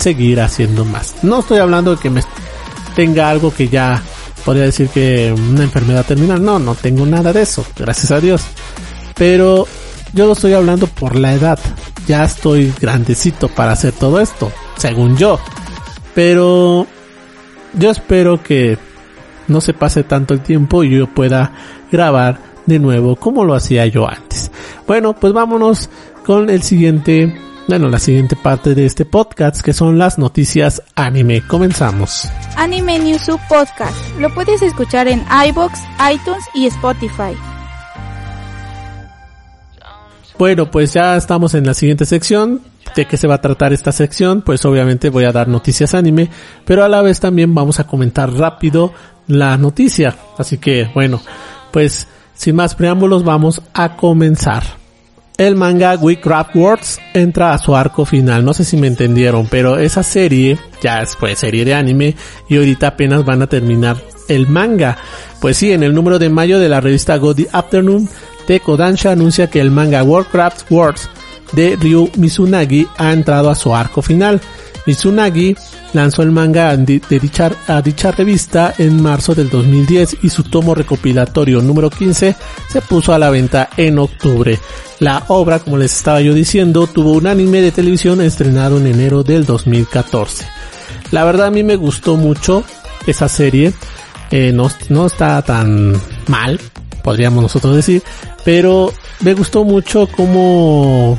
seguir 0.00 0.40
haciendo 0.40 0.84
más. 0.84 1.16
No 1.22 1.40
estoy 1.40 1.58
hablando 1.58 1.94
de 1.94 2.00
que 2.00 2.10
me 2.10 2.22
tenga 2.94 3.28
algo 3.28 3.52
que 3.52 3.68
ya 3.68 4.02
podría 4.44 4.64
decir 4.64 4.88
que 4.88 5.34
una 5.36 5.64
enfermedad 5.64 6.04
terminal. 6.06 6.42
No, 6.42 6.58
no 6.58 6.74
tengo 6.74 7.04
nada 7.06 7.32
de 7.32 7.42
eso, 7.42 7.66
gracias 7.76 8.10
a 8.10 8.20
Dios. 8.20 8.42
Pero 9.14 9.66
yo 10.12 10.26
lo 10.26 10.32
estoy 10.32 10.52
hablando 10.52 10.86
por 10.86 11.16
la 11.16 11.34
edad. 11.34 11.58
Ya 12.06 12.24
estoy 12.24 12.72
grandecito 12.80 13.48
para 13.48 13.72
hacer 13.72 13.92
todo 13.92 14.20
esto, 14.20 14.50
según 14.76 15.16
yo. 15.16 15.38
Pero 16.14 16.86
yo 17.74 17.90
espero 17.90 18.42
que 18.42 18.78
no 19.48 19.60
se 19.60 19.74
pase 19.74 20.04
tanto 20.04 20.34
el 20.34 20.40
tiempo 20.40 20.84
y 20.84 20.90
yo 20.90 21.06
pueda 21.06 21.52
grabar 21.90 22.38
de 22.66 22.78
nuevo 22.78 23.16
como 23.16 23.44
lo 23.44 23.54
hacía 23.54 23.86
yo 23.86 24.08
antes. 24.08 24.50
Bueno, 24.86 25.14
pues 25.14 25.32
vámonos 25.32 25.90
con 26.24 26.50
el 26.50 26.62
siguiente 26.62 27.34
bueno, 27.68 27.88
la 27.88 28.00
siguiente 28.00 28.34
parte 28.34 28.74
de 28.74 28.84
este 28.84 29.04
podcast 29.04 29.60
que 29.62 29.72
son 29.72 29.96
las 29.96 30.18
noticias 30.18 30.82
anime. 30.96 31.46
Comenzamos. 31.46 32.28
Anime 32.56 32.98
News 32.98 33.30
Podcast. 33.48 33.96
Lo 34.18 34.34
puedes 34.34 34.62
escuchar 34.62 35.06
en 35.06 35.24
iBox, 35.48 35.78
iTunes 36.12 36.44
y 36.54 36.66
Spotify. 36.66 37.36
Bueno, 40.38 40.70
pues 40.70 40.92
ya 40.92 41.16
estamos 41.16 41.54
en 41.54 41.64
la 41.64 41.74
siguiente 41.74 42.04
sección. 42.04 42.60
¿De 42.96 43.06
qué 43.06 43.16
se 43.16 43.26
va 43.26 43.36
a 43.36 43.40
tratar 43.40 43.72
esta 43.72 43.92
sección? 43.92 44.42
Pues 44.42 44.64
obviamente 44.64 45.08
voy 45.08 45.24
a 45.24 45.32
dar 45.32 45.48
noticias 45.48 45.94
anime, 45.94 46.28
pero 46.66 46.84
a 46.84 46.88
la 46.88 47.00
vez 47.00 47.20
también 47.20 47.54
vamos 47.54 47.80
a 47.80 47.86
comentar 47.86 48.30
rápido 48.32 48.92
la 49.26 49.56
noticia. 49.56 50.16
Así 50.38 50.58
que 50.58 50.90
bueno, 50.94 51.20
pues 51.70 52.06
sin 52.34 52.56
más 52.56 52.74
preámbulos 52.74 53.24
vamos 53.24 53.62
a 53.74 53.96
comenzar 53.96 54.62
el 55.38 55.56
manga 55.56 55.96
We 55.96 56.20
Craft 56.20 56.54
Words 56.54 57.00
entra 57.14 57.52
a 57.52 57.58
su 57.58 57.74
arco 57.74 58.04
final. 58.04 58.44
No 58.44 58.54
sé 58.54 58.64
si 58.64 58.76
me 58.76 58.86
entendieron, 58.86 59.46
pero 59.46 59.78
esa 59.78 60.02
serie 60.02 60.58
ya 60.82 61.04
fue 61.06 61.34
serie 61.36 61.64
de 61.64 61.74
anime 61.74 62.14
y 62.48 62.56
ahorita 62.56 62.88
apenas 62.88 63.24
van 63.24 63.42
a 63.42 63.46
terminar 63.46 63.96
el 64.28 64.46
manga. 64.46 64.96
Pues 65.40 65.56
sí, 65.56 65.72
en 65.72 65.82
el 65.82 65.94
número 65.94 66.18
de 66.18 66.28
mayo 66.28 66.60
de 66.60 66.68
la 66.68 66.80
revista 66.80 67.16
God 67.16 67.40
Afternoon, 67.50 68.08
de 68.46 68.60
Kodansha 68.60 69.12
anuncia 69.12 69.48
que 69.48 69.60
el 69.60 69.70
manga 69.70 70.02
Warcraft 70.02 70.70
Words 70.70 71.08
de 71.52 71.76
Ryu 71.76 72.10
Mizunagi 72.16 72.86
ha 72.98 73.12
entrado 73.12 73.50
a 73.50 73.54
su 73.54 73.74
arco 73.74 74.02
final. 74.02 74.40
Mizunagi 74.86 75.56
lanzó 75.92 76.22
el 76.22 76.30
manga 76.30 76.76
de 76.76 77.00
dicha, 77.20 77.50
a 77.66 77.82
dicha 77.82 78.10
revista 78.10 78.74
en 78.78 79.02
marzo 79.02 79.34
del 79.34 79.50
2010 79.50 80.18
y 80.22 80.30
su 80.30 80.44
tomo 80.44 80.74
recopilatorio 80.74 81.60
número 81.60 81.90
15 81.90 82.36
se 82.68 82.82
puso 82.82 83.12
a 83.12 83.18
la 83.18 83.30
venta 83.30 83.68
en 83.76 83.98
octubre. 83.98 84.58
La 85.00 85.24
obra, 85.28 85.58
como 85.58 85.78
les 85.78 85.94
estaba 85.94 86.20
yo 86.20 86.34
diciendo, 86.34 86.86
tuvo 86.86 87.12
un 87.12 87.26
anime 87.26 87.60
de 87.60 87.72
televisión 87.72 88.20
estrenado 88.20 88.78
en 88.78 88.86
enero 88.86 89.22
del 89.22 89.44
2014. 89.44 90.46
La 91.10 91.24
verdad 91.24 91.48
a 91.48 91.50
mí 91.50 91.62
me 91.62 91.76
gustó 91.76 92.16
mucho 92.16 92.64
esa 93.06 93.28
serie. 93.28 93.72
Eh, 94.30 94.52
no, 94.52 94.70
no 94.88 95.06
está 95.06 95.42
tan 95.42 96.00
mal, 96.26 96.58
podríamos 97.02 97.42
nosotros 97.42 97.76
decir, 97.76 98.02
pero 98.44 98.92
me 99.20 99.34
gustó 99.34 99.64
mucho 99.64 100.06
como 100.06 101.18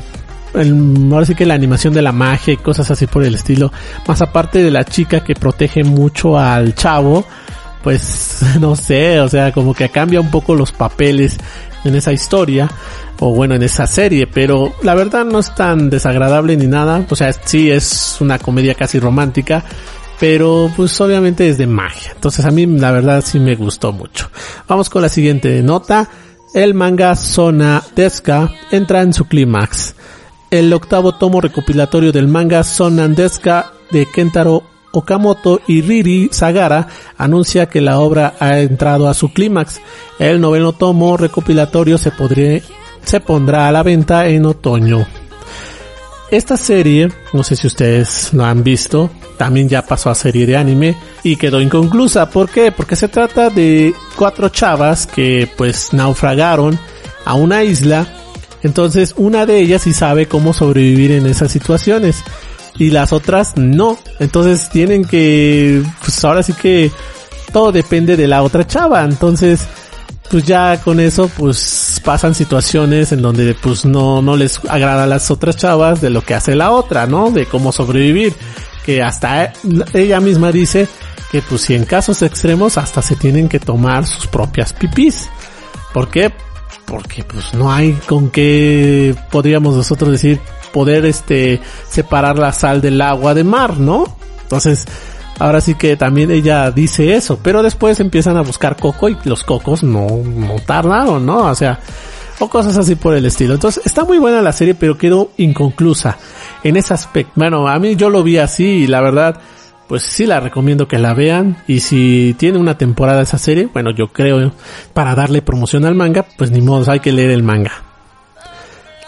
el, 0.54 1.08
ahora 1.12 1.26
sí 1.26 1.34
que 1.34 1.46
la 1.46 1.54
animación 1.54 1.94
de 1.94 2.02
la 2.02 2.12
magia 2.12 2.54
y 2.54 2.56
cosas 2.56 2.90
así 2.90 3.06
por 3.06 3.24
el 3.24 3.34
estilo. 3.34 3.72
Más 4.06 4.22
aparte 4.22 4.62
de 4.62 4.70
la 4.70 4.84
chica 4.84 5.22
que 5.22 5.34
protege 5.34 5.84
mucho 5.84 6.38
al 6.38 6.74
chavo, 6.74 7.24
pues 7.82 8.40
no 8.60 8.76
sé, 8.76 9.20
o 9.20 9.28
sea, 9.28 9.52
como 9.52 9.74
que 9.74 9.88
cambia 9.90 10.20
un 10.20 10.30
poco 10.30 10.54
los 10.54 10.72
papeles 10.72 11.36
en 11.84 11.94
esa 11.94 12.12
historia 12.12 12.70
o 13.20 13.34
bueno 13.34 13.54
en 13.54 13.62
esa 13.62 13.86
serie, 13.86 14.26
pero 14.26 14.72
la 14.82 14.94
verdad 14.94 15.24
no 15.24 15.38
es 15.38 15.54
tan 15.54 15.90
desagradable 15.90 16.56
ni 16.56 16.66
nada, 16.66 17.06
o 17.08 17.14
sea, 17.14 17.32
sí 17.32 17.70
es 17.70 18.16
una 18.20 18.38
comedia 18.38 18.74
casi 18.74 18.98
romántica, 18.98 19.62
pero 20.18 20.70
pues 20.74 20.98
obviamente 21.00 21.48
es 21.48 21.58
de 21.58 21.66
magia. 21.66 22.12
Entonces 22.14 22.44
a 22.44 22.50
mí 22.50 22.66
la 22.66 22.90
verdad 22.90 23.22
sí 23.24 23.38
me 23.38 23.54
gustó 23.54 23.92
mucho. 23.92 24.30
Vamos 24.66 24.88
con 24.88 25.02
la 25.02 25.08
siguiente 25.08 25.62
nota. 25.62 26.08
El 26.54 26.72
manga 26.72 27.16
Zona 27.16 27.82
Deska 27.94 28.50
entra 28.70 29.02
en 29.02 29.12
su 29.12 29.26
clímax 29.26 29.94
el 30.58 30.72
octavo 30.72 31.12
tomo 31.16 31.40
recopilatorio 31.40 32.12
del 32.12 32.28
manga 32.28 32.62
Sonandeska 32.62 33.72
de 33.90 34.06
Kentaro 34.06 34.62
Okamoto 34.92 35.60
y 35.66 35.82
Riri 35.82 36.28
Sagara 36.30 36.86
anuncia 37.18 37.66
que 37.66 37.80
la 37.80 37.98
obra 37.98 38.34
ha 38.38 38.60
entrado 38.60 39.08
a 39.08 39.14
su 39.14 39.32
clímax. 39.32 39.80
El 40.20 40.40
noveno 40.40 40.72
tomo 40.72 41.16
recopilatorio 41.16 41.98
se, 41.98 42.12
se 43.04 43.20
pondrá 43.20 43.66
a 43.66 43.72
la 43.72 43.82
venta 43.82 44.28
en 44.28 44.46
otoño. 44.46 45.04
Esta 46.30 46.56
serie, 46.56 47.10
no 47.32 47.42
sé 47.42 47.56
si 47.56 47.66
ustedes 47.66 48.32
lo 48.32 48.44
han 48.44 48.62
visto, 48.62 49.10
también 49.36 49.68
ya 49.68 49.82
pasó 49.82 50.10
a 50.10 50.14
serie 50.14 50.46
de 50.46 50.56
anime 50.56 50.96
y 51.24 51.34
quedó 51.34 51.60
inconclusa. 51.60 52.30
¿Por 52.30 52.48
qué? 52.48 52.70
Porque 52.70 52.94
se 52.94 53.08
trata 53.08 53.50
de 53.50 53.92
cuatro 54.16 54.48
chavas 54.50 55.06
que 55.08 55.48
pues 55.56 55.92
naufragaron 55.92 56.78
a 57.24 57.34
una 57.34 57.64
isla 57.64 58.06
entonces, 58.64 59.14
una 59.18 59.44
de 59.44 59.60
ellas 59.60 59.82
sí 59.82 59.92
sabe 59.92 60.26
cómo 60.26 60.54
sobrevivir 60.54 61.12
en 61.12 61.26
esas 61.26 61.52
situaciones 61.52 62.24
y 62.78 62.90
las 62.90 63.12
otras 63.12 63.56
no. 63.56 63.98
Entonces, 64.18 64.70
tienen 64.70 65.04
que, 65.04 65.82
pues 66.00 66.24
ahora 66.24 66.42
sí 66.42 66.54
que 66.54 66.90
todo 67.52 67.72
depende 67.72 68.16
de 68.16 68.26
la 68.26 68.42
otra 68.42 68.66
chava. 68.66 69.04
Entonces, 69.04 69.66
pues 70.30 70.44
ya 70.44 70.80
con 70.80 70.98
eso, 70.98 71.30
pues 71.36 72.00
pasan 72.02 72.34
situaciones 72.34 73.12
en 73.12 73.20
donde 73.20 73.54
pues 73.54 73.84
no, 73.84 74.22
no 74.22 74.34
les 74.34 74.58
agrada 74.66 75.04
a 75.04 75.08
las 75.08 75.30
otras 75.30 75.58
chavas 75.58 76.00
de 76.00 76.08
lo 76.08 76.22
que 76.24 76.34
hace 76.34 76.54
la 76.54 76.70
otra, 76.70 77.06
¿no? 77.06 77.30
De 77.30 77.44
cómo 77.44 77.70
sobrevivir. 77.70 78.32
Que 78.86 79.02
hasta 79.02 79.52
ella 79.92 80.20
misma 80.20 80.52
dice 80.52 80.88
que 81.30 81.42
pues 81.42 81.60
si 81.60 81.74
en 81.74 81.84
casos 81.84 82.22
extremos 82.22 82.78
hasta 82.78 83.02
se 83.02 83.14
tienen 83.14 83.46
que 83.46 83.60
tomar 83.60 84.06
sus 84.06 84.26
propias 84.26 84.72
pipís. 84.72 85.28
¿Por 85.92 86.08
qué? 86.08 86.32
Porque 86.86 87.24
pues 87.24 87.54
no 87.54 87.72
hay 87.72 87.92
con 88.06 88.30
qué 88.30 89.14
podríamos 89.30 89.74
nosotros 89.74 90.10
decir 90.10 90.40
poder 90.72 91.06
este 91.06 91.60
separar 91.88 92.38
la 92.38 92.52
sal 92.52 92.80
del 92.80 93.00
agua 93.00 93.34
de 93.34 93.44
mar, 93.44 93.78
¿no? 93.78 94.16
Entonces, 94.42 94.84
ahora 95.38 95.60
sí 95.60 95.74
que 95.74 95.96
también 95.96 96.30
ella 96.30 96.70
dice 96.70 97.14
eso, 97.14 97.38
pero 97.42 97.62
después 97.62 98.00
empiezan 98.00 98.36
a 98.36 98.42
buscar 98.42 98.76
coco 98.76 99.08
y 99.08 99.16
los 99.24 99.44
cocos 99.44 99.82
no, 99.82 100.06
no 100.24 100.56
tardaron, 100.66 101.24
¿no? 101.24 101.50
O 101.50 101.54
sea, 101.54 101.80
o 102.40 102.48
cosas 102.48 102.76
así 102.76 102.96
por 102.96 103.14
el 103.14 103.24
estilo. 103.24 103.54
Entonces, 103.54 103.84
está 103.86 104.04
muy 104.04 104.18
buena 104.18 104.42
la 104.42 104.52
serie, 104.52 104.74
pero 104.74 104.98
quedó 104.98 105.30
inconclusa 105.36 106.18
en 106.62 106.76
ese 106.76 106.92
aspecto. 106.94 107.32
Bueno, 107.36 107.68
a 107.68 107.78
mí 107.78 107.96
yo 107.96 108.10
lo 108.10 108.22
vi 108.22 108.38
así 108.38 108.86
la 108.86 109.00
verdad, 109.00 109.40
pues 109.88 110.02
sí 110.02 110.26
la 110.26 110.40
recomiendo 110.40 110.88
que 110.88 110.98
la 110.98 111.14
vean 111.14 111.56
y 111.66 111.80
si 111.80 112.34
tiene 112.38 112.58
una 112.58 112.78
temporada 112.78 113.22
esa 113.22 113.38
serie, 113.38 113.68
bueno 113.72 113.90
yo 113.90 114.08
creo 114.08 114.52
para 114.92 115.14
darle 115.14 115.42
promoción 115.42 115.84
al 115.84 115.94
manga, 115.94 116.24
pues 116.36 116.50
ni 116.50 116.60
modo, 116.60 116.90
hay 116.90 117.00
que 117.00 117.12
leer 117.12 117.30
el 117.30 117.42
manga. 117.42 117.72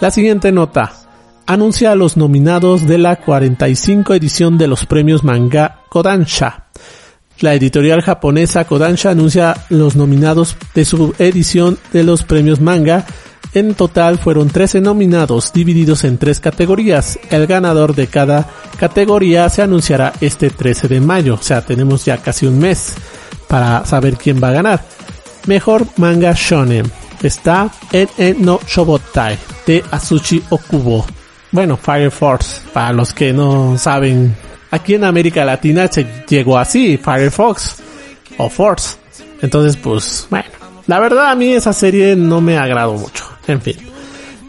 La 0.01 0.11
siguiente 0.11 0.53
nota 0.53 0.93
anuncia 1.47 1.93
a 1.93 1.95
los 1.95 2.17
nominados 2.17 2.87
de 2.87 2.99
la 2.99 3.17
45 3.17 4.15
edición 4.15 4.59
de 4.59 4.67
los 4.67 4.85
premios 4.85 5.25
manga 5.25 5.81
Kodansha. 5.89 6.65
La 7.41 7.55
editorial 7.55 8.03
japonesa 8.03 8.65
Kodansha 8.65 9.11
anuncia 9.11 9.57
los 9.69 9.97
nominados 9.97 10.57
de 10.75 10.85
su 10.85 11.15
edición 11.19 11.79
de 11.93 12.03
los 12.05 12.25
premios 12.25 12.61
manga 12.61 13.07
en 13.55 13.75
total 13.75 14.19
fueron 14.19 14.49
13 14.49 14.81
nominados 14.81 15.53
divididos 15.53 16.05
en 16.05 16.19
tres 16.19 16.41
categorías. 16.41 17.19
El 17.31 17.47
ganador 17.47 17.95
de 17.95 18.07
cada 18.07 18.49
categoría 18.79 19.49
se 19.49 19.63
anunciará 19.63 20.13
este 20.21 20.51
13 20.51 20.89
de 20.89 21.01
mayo. 21.01 21.35
O 21.35 21.43
sea, 21.43 21.63
tenemos 21.63 22.05
ya 22.05 22.19
casi 22.19 22.47
un 22.47 22.59
mes 22.59 22.95
para 23.49 23.85
saber 23.87 24.17
quién 24.17 24.43
va 24.43 24.49
a 24.49 24.53
ganar. 24.53 24.85
Mejor 25.47 25.87
manga 25.97 26.33
shonen. 26.35 26.91
Está 27.23 27.71
en 27.93 28.45
no 28.45 28.61
Shobotai 28.67 29.39
de 29.67 29.83
Asuchi 29.91 30.43
Okubo. 30.51 31.07
Bueno, 31.51 31.77
Fire 31.77 32.11
Force, 32.11 32.61
para 32.73 32.93
los 32.93 33.15
que 33.15 33.33
no 33.33 33.79
saben, 33.79 34.37
aquí 34.71 34.95
en 34.95 35.05
América 35.05 35.45
Latina 35.45 35.89
se 35.89 36.25
llegó 36.29 36.59
así, 36.59 36.99
Fire 36.99 37.31
Fox 37.31 37.77
o 38.37 38.51
Force. 38.51 38.99
Entonces, 39.41 39.77
pues, 39.77 40.27
bueno, 40.29 40.49
la 40.87 41.01
verdad 41.01 41.31
a 41.31 41.35
mí 41.35 41.53
esa 41.53 41.73
serie 41.73 42.15
no 42.17 42.41
me 42.41 42.59
agradó 42.59 42.95
mucho. 42.95 43.36
En 43.47 43.61
fin. 43.61 43.77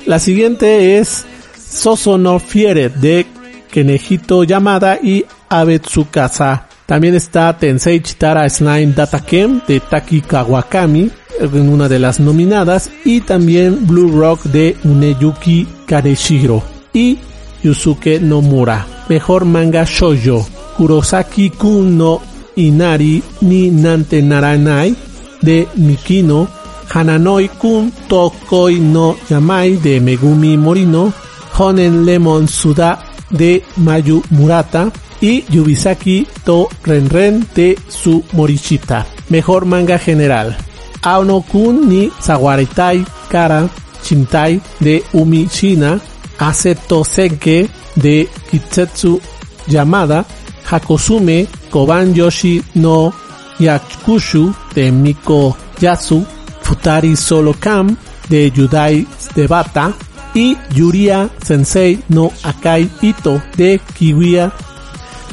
La 0.06 0.20
siguiente 0.20 0.98
es 0.98 1.26
Sosono 1.58 2.40
Fiere 2.40 2.90
de 2.90 3.26
Kenejito 3.72 4.44
Yamada 4.44 5.00
y 5.02 5.26
Abetsukasa. 5.50 6.68
También 6.86 7.16
está 7.16 7.58
Tensei 7.58 8.00
Chitara 8.00 8.50
Slime 8.50 8.94
Datakem 8.94 9.60
de 9.68 9.82
Taki 9.82 10.22
Kawakami 10.22 11.12
en 11.40 11.70
una 11.70 11.90
de 11.90 12.00
las 12.00 12.20
nominadas 12.20 12.90
y 13.04 13.22
también 13.22 13.86
Blue 13.86 14.18
Rock 14.18 14.44
de 14.44 14.78
Uneyuki 14.84 15.68
Kareshiro 15.86 16.64
y 16.94 17.20
Yusuke 17.64 18.20
Nomura. 18.20 18.88
Mejor 19.10 19.46
Manga 19.46 19.84
Shoujo. 19.86 20.48
Kurosaki 20.78 21.50
Kun 21.50 21.98
no 21.98 22.22
Inari 22.56 23.24
ni 23.42 23.70
Nante 23.70 24.22
Naranai 24.22 24.96
de 25.42 25.68
Mikino. 25.76 26.48
Hananoi 26.94 27.50
Kun 27.60 27.92
Tokoi 28.10 28.80
no 28.80 29.16
Yamai 29.30 29.78
de 29.84 30.00
Megumi 30.00 30.58
Morino. 30.58 31.12
Honen 31.58 32.06
Lemon 32.06 32.48
Suda 32.48 33.00
de 33.32 33.64
Mayu 33.78 34.22
Murata 34.30 34.92
y 35.22 35.44
Yubisaki 35.50 36.28
to 36.46 36.70
Renren 36.84 37.46
de 37.56 37.76
Su 37.90 38.24
Morichita. 38.34 39.06
Mejor 39.30 39.66
manga 39.66 39.98
general. 39.98 40.56
Aono 41.04 41.42
Kun 41.42 41.90
ni 41.90 42.10
Sawaritai 42.20 43.04
Kara 43.30 43.68
Shintai 44.04 44.62
de 44.80 45.04
Umi 45.14 45.48
Shina. 45.50 46.00
Aseto 46.40 47.04
Senke 47.04 47.68
de 47.96 48.28
Kitsetsu 48.50 49.20
Yamada. 49.68 50.24
Hakosume 50.70 51.48
Koban 51.72 52.14
Yoshi 52.16 52.62
no 52.76 53.12
Yakushu 53.60 54.54
de 54.76 54.92
Miko 54.92 55.56
Yasu. 55.82 56.37
Futari 56.68 57.16
Solo 57.16 57.54
Kam 57.58 57.96
de 58.28 58.52
Yudai 58.52 59.08
Debata 59.34 59.94
y 60.34 60.58
Yuria 60.76 61.30
Sensei 61.42 62.04
no 62.10 62.30
Akai 62.44 62.90
Ito 63.02 63.42
de 63.56 63.80
Kiwiya 63.98 64.52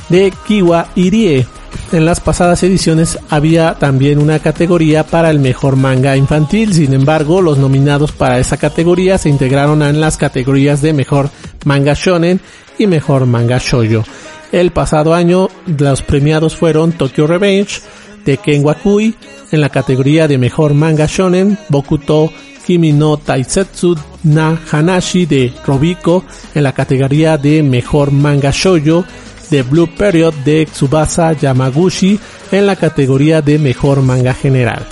de 0.08 0.32
Kiwa 0.46 0.90
Irie. 0.94 1.44
En 1.90 2.04
las 2.04 2.20
pasadas 2.20 2.62
ediciones 2.62 3.18
había 3.30 3.74
también 3.74 4.20
una 4.20 4.38
categoría 4.38 5.04
para 5.04 5.30
el 5.30 5.40
mejor 5.40 5.74
manga 5.74 6.16
infantil, 6.16 6.72
sin 6.72 6.94
embargo 6.94 7.42
los 7.42 7.58
nominados 7.58 8.12
para 8.12 8.38
esa 8.38 8.56
categoría 8.56 9.18
se 9.18 9.28
integraron 9.28 9.82
en 9.82 10.00
las 10.00 10.16
categorías 10.16 10.82
de 10.82 10.92
mejor 10.92 11.30
manga 11.64 11.94
shonen 11.94 12.40
y 12.78 12.86
mejor 12.86 13.26
manga 13.26 13.58
shoujo. 13.58 14.04
El 14.52 14.70
pasado 14.70 15.14
año 15.14 15.48
los 15.66 16.02
premiados 16.02 16.54
fueron 16.54 16.92
Tokyo 16.92 17.26
Revenge 17.26 17.80
de 18.24 18.38
Ken 18.38 18.64
Wakui 18.64 19.14
en 19.52 19.60
la 19.60 19.68
categoría 19.68 20.28
de 20.28 20.38
mejor 20.38 20.74
manga 20.74 21.06
shonen, 21.06 21.58
Bokuto 21.68 22.32
Kimi 22.66 22.92
no 22.92 23.18
Taisetsu 23.18 23.96
na 24.24 24.58
Hanashi 24.70 25.26
de 25.26 25.52
Robiko 25.66 26.24
en 26.54 26.62
la 26.62 26.72
categoría 26.72 27.36
de 27.36 27.62
mejor 27.62 28.10
manga 28.10 28.50
shoujo, 28.50 29.04
The 29.50 29.62
Blue 29.62 29.88
Period 29.96 30.34
de 30.44 30.66
Tsubasa 30.66 31.32
Yamaguchi 31.32 32.18
en 32.50 32.66
la 32.66 32.76
categoría 32.76 33.42
de 33.42 33.58
mejor 33.58 34.02
manga 34.02 34.34
general. 34.34 34.86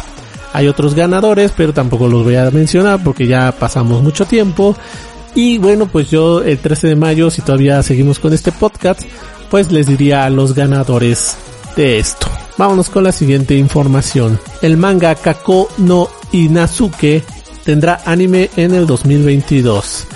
Hay 0.52 0.68
otros 0.68 0.94
ganadores, 0.94 1.52
pero 1.56 1.72
tampoco 1.72 2.08
los 2.08 2.24
voy 2.24 2.36
a 2.36 2.50
mencionar 2.50 3.02
porque 3.02 3.26
ya 3.26 3.52
pasamos 3.52 4.02
mucho 4.02 4.26
tiempo. 4.26 4.76
Y 5.34 5.56
bueno, 5.56 5.86
pues 5.86 6.10
yo 6.10 6.42
el 6.42 6.58
13 6.58 6.88
de 6.88 6.96
mayo, 6.96 7.30
si 7.30 7.40
todavía 7.40 7.82
seguimos 7.82 8.18
con 8.18 8.34
este 8.34 8.52
podcast, 8.52 9.00
pues 9.50 9.72
les 9.72 9.86
diría 9.86 10.26
a 10.26 10.30
los 10.30 10.54
ganadores 10.54 11.38
de 11.74 11.98
esto. 11.98 12.26
Vámonos 12.62 12.90
con 12.90 13.02
la 13.02 13.10
siguiente 13.10 13.56
información. 13.56 14.38
El 14.60 14.76
manga 14.76 15.16
Kako 15.16 15.68
no 15.78 16.08
Inazuke 16.30 17.24
tendrá 17.64 18.02
anime 18.06 18.50
en 18.56 18.72
el 18.72 18.86
2022. 18.86 20.06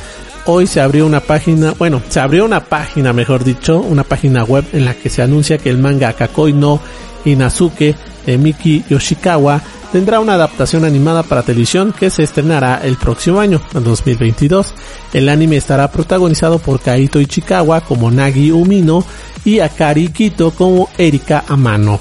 Hoy 0.45 0.69
se 0.69 0.81
abrió 0.81 1.07
una 1.07 1.19
página, 1.19 1.75
bueno, 1.77 2.01
se 2.09 2.21
abrió 2.21 2.45
una 2.45 2.61
página, 2.61 3.13
mejor 3.13 3.43
dicho, 3.43 3.81
una 3.81 4.05
página 4.05 4.45
web 4.45 4.65
en 4.73 4.85
la 4.85 4.95
que 4.95 5.11
se 5.11 5.23
anuncia 5.23 5.59
que 5.59 5.71
el 5.71 5.79
manga 5.79 6.13
Kakoi 6.13 6.53
no 6.53 6.79
Inazuke 7.25 7.97
de 8.25 8.39
Miki 8.39 8.85
Yoshikawa 8.89 9.61
tendrá 9.91 10.21
una 10.21 10.35
adaptación 10.35 10.85
animada 10.85 11.25
para 11.25 11.43
televisión 11.43 11.93
que 11.99 12.11
se 12.11 12.23
estrenará 12.23 12.81
el 12.85 12.97
próximo 12.97 13.41
año, 13.41 13.61
en 13.75 13.83
2022. 13.83 14.73
El 15.13 15.29
anime 15.31 15.57
estará 15.57 15.91
protagonizado 15.91 16.61
por 16.61 16.79
Kaito 16.79 17.21
Ichikawa 17.21 17.81
como 17.81 18.09
Nagi 18.09 18.53
Umino 18.53 19.05
y 19.45 19.59
Akari 19.59 20.11
Kito 20.11 20.53
como 20.53 20.89
Erika 20.97 21.43
Amano. 21.49 21.99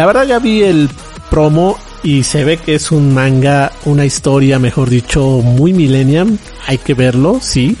La 0.00 0.06
verdad 0.06 0.24
ya 0.24 0.38
vi 0.38 0.62
el 0.62 0.88
promo 1.28 1.76
y 2.02 2.22
se 2.22 2.42
ve 2.42 2.56
que 2.56 2.74
es 2.74 2.90
un 2.90 3.12
manga, 3.12 3.70
una 3.84 4.06
historia, 4.06 4.58
mejor 4.58 4.88
dicho, 4.88 5.42
muy 5.44 5.74
millennium. 5.74 6.38
Hay 6.66 6.78
que 6.78 6.94
verlo, 6.94 7.38
sí. 7.42 7.76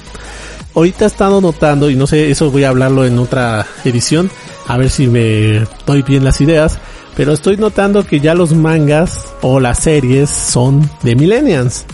Ahorita 0.74 1.06
he 1.06 1.08
estado 1.08 1.40
notando, 1.40 1.88
y 1.88 1.96
no 1.96 2.06
sé, 2.06 2.30
eso 2.30 2.50
voy 2.50 2.64
a 2.64 2.68
hablarlo 2.68 3.06
en 3.06 3.18
otra 3.18 3.64
edición, 3.86 4.30
a 4.68 4.76
ver 4.76 4.90
si 4.90 5.06
me 5.06 5.66
doy 5.86 6.02
bien 6.02 6.22
las 6.22 6.42
ideas, 6.42 6.76
pero 7.16 7.32
estoy 7.32 7.56
notando 7.56 8.06
que 8.06 8.20
ya 8.20 8.34
los 8.34 8.52
mangas 8.52 9.24
o 9.40 9.58
las 9.58 9.78
series 9.78 10.28
son 10.28 10.90
de 11.02 11.16
millennials. 11.16 11.86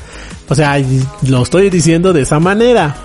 O 0.48 0.56
sea, 0.56 0.76
lo 1.22 1.42
estoy 1.44 1.70
diciendo 1.70 2.12
de 2.12 2.22
esa 2.22 2.40
manera, 2.40 2.96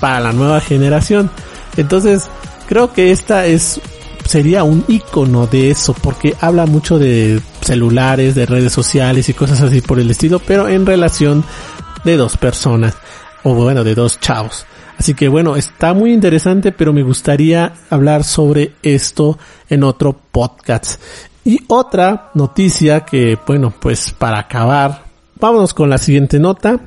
para 0.00 0.18
la 0.18 0.32
nueva 0.32 0.60
generación. 0.60 1.30
Entonces, 1.76 2.24
creo 2.66 2.92
que 2.92 3.12
esta 3.12 3.46
es 3.46 3.80
sería 4.26 4.64
un 4.64 4.84
icono 4.88 5.46
de 5.46 5.70
eso 5.70 5.94
porque 5.94 6.34
habla 6.40 6.66
mucho 6.66 6.98
de 6.98 7.40
celulares, 7.60 8.34
de 8.34 8.46
redes 8.46 8.72
sociales 8.72 9.28
y 9.28 9.34
cosas 9.34 9.60
así 9.60 9.80
por 9.80 10.00
el 10.00 10.10
estilo, 10.10 10.40
pero 10.40 10.68
en 10.68 10.86
relación 10.86 11.44
de 12.04 12.16
dos 12.16 12.36
personas 12.36 12.96
o 13.42 13.54
bueno, 13.54 13.84
de 13.84 13.94
dos 13.94 14.20
chavos. 14.20 14.66
Así 14.98 15.14
que 15.14 15.28
bueno, 15.28 15.56
está 15.56 15.92
muy 15.92 16.12
interesante, 16.12 16.72
pero 16.72 16.92
me 16.92 17.02
gustaría 17.02 17.72
hablar 17.90 18.24
sobre 18.24 18.72
esto 18.82 19.38
en 19.68 19.84
otro 19.84 20.16
podcast. 20.30 21.00
Y 21.44 21.60
otra 21.68 22.30
noticia 22.34 23.00
que, 23.00 23.36
bueno, 23.46 23.72
pues 23.78 24.12
para 24.12 24.38
acabar, 24.38 25.04
vámonos 25.38 25.74
con 25.74 25.90
la 25.90 25.98
siguiente 25.98 26.38
nota. 26.38 26.80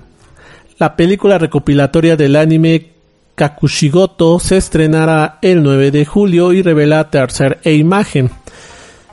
La 0.80 0.96
película 0.96 1.38
recopilatoria 1.38 2.16
del 2.16 2.36
anime 2.36 2.97
Kakushigoto 3.38 4.40
se 4.40 4.58
estrenará 4.58 5.38
el 5.44 5.62
9 5.62 5.92
de 5.92 6.06
julio 6.06 6.54
y 6.54 6.64
revela 6.64 7.12
tercer 7.12 7.60
e 7.64 7.76
imagen. 7.76 8.32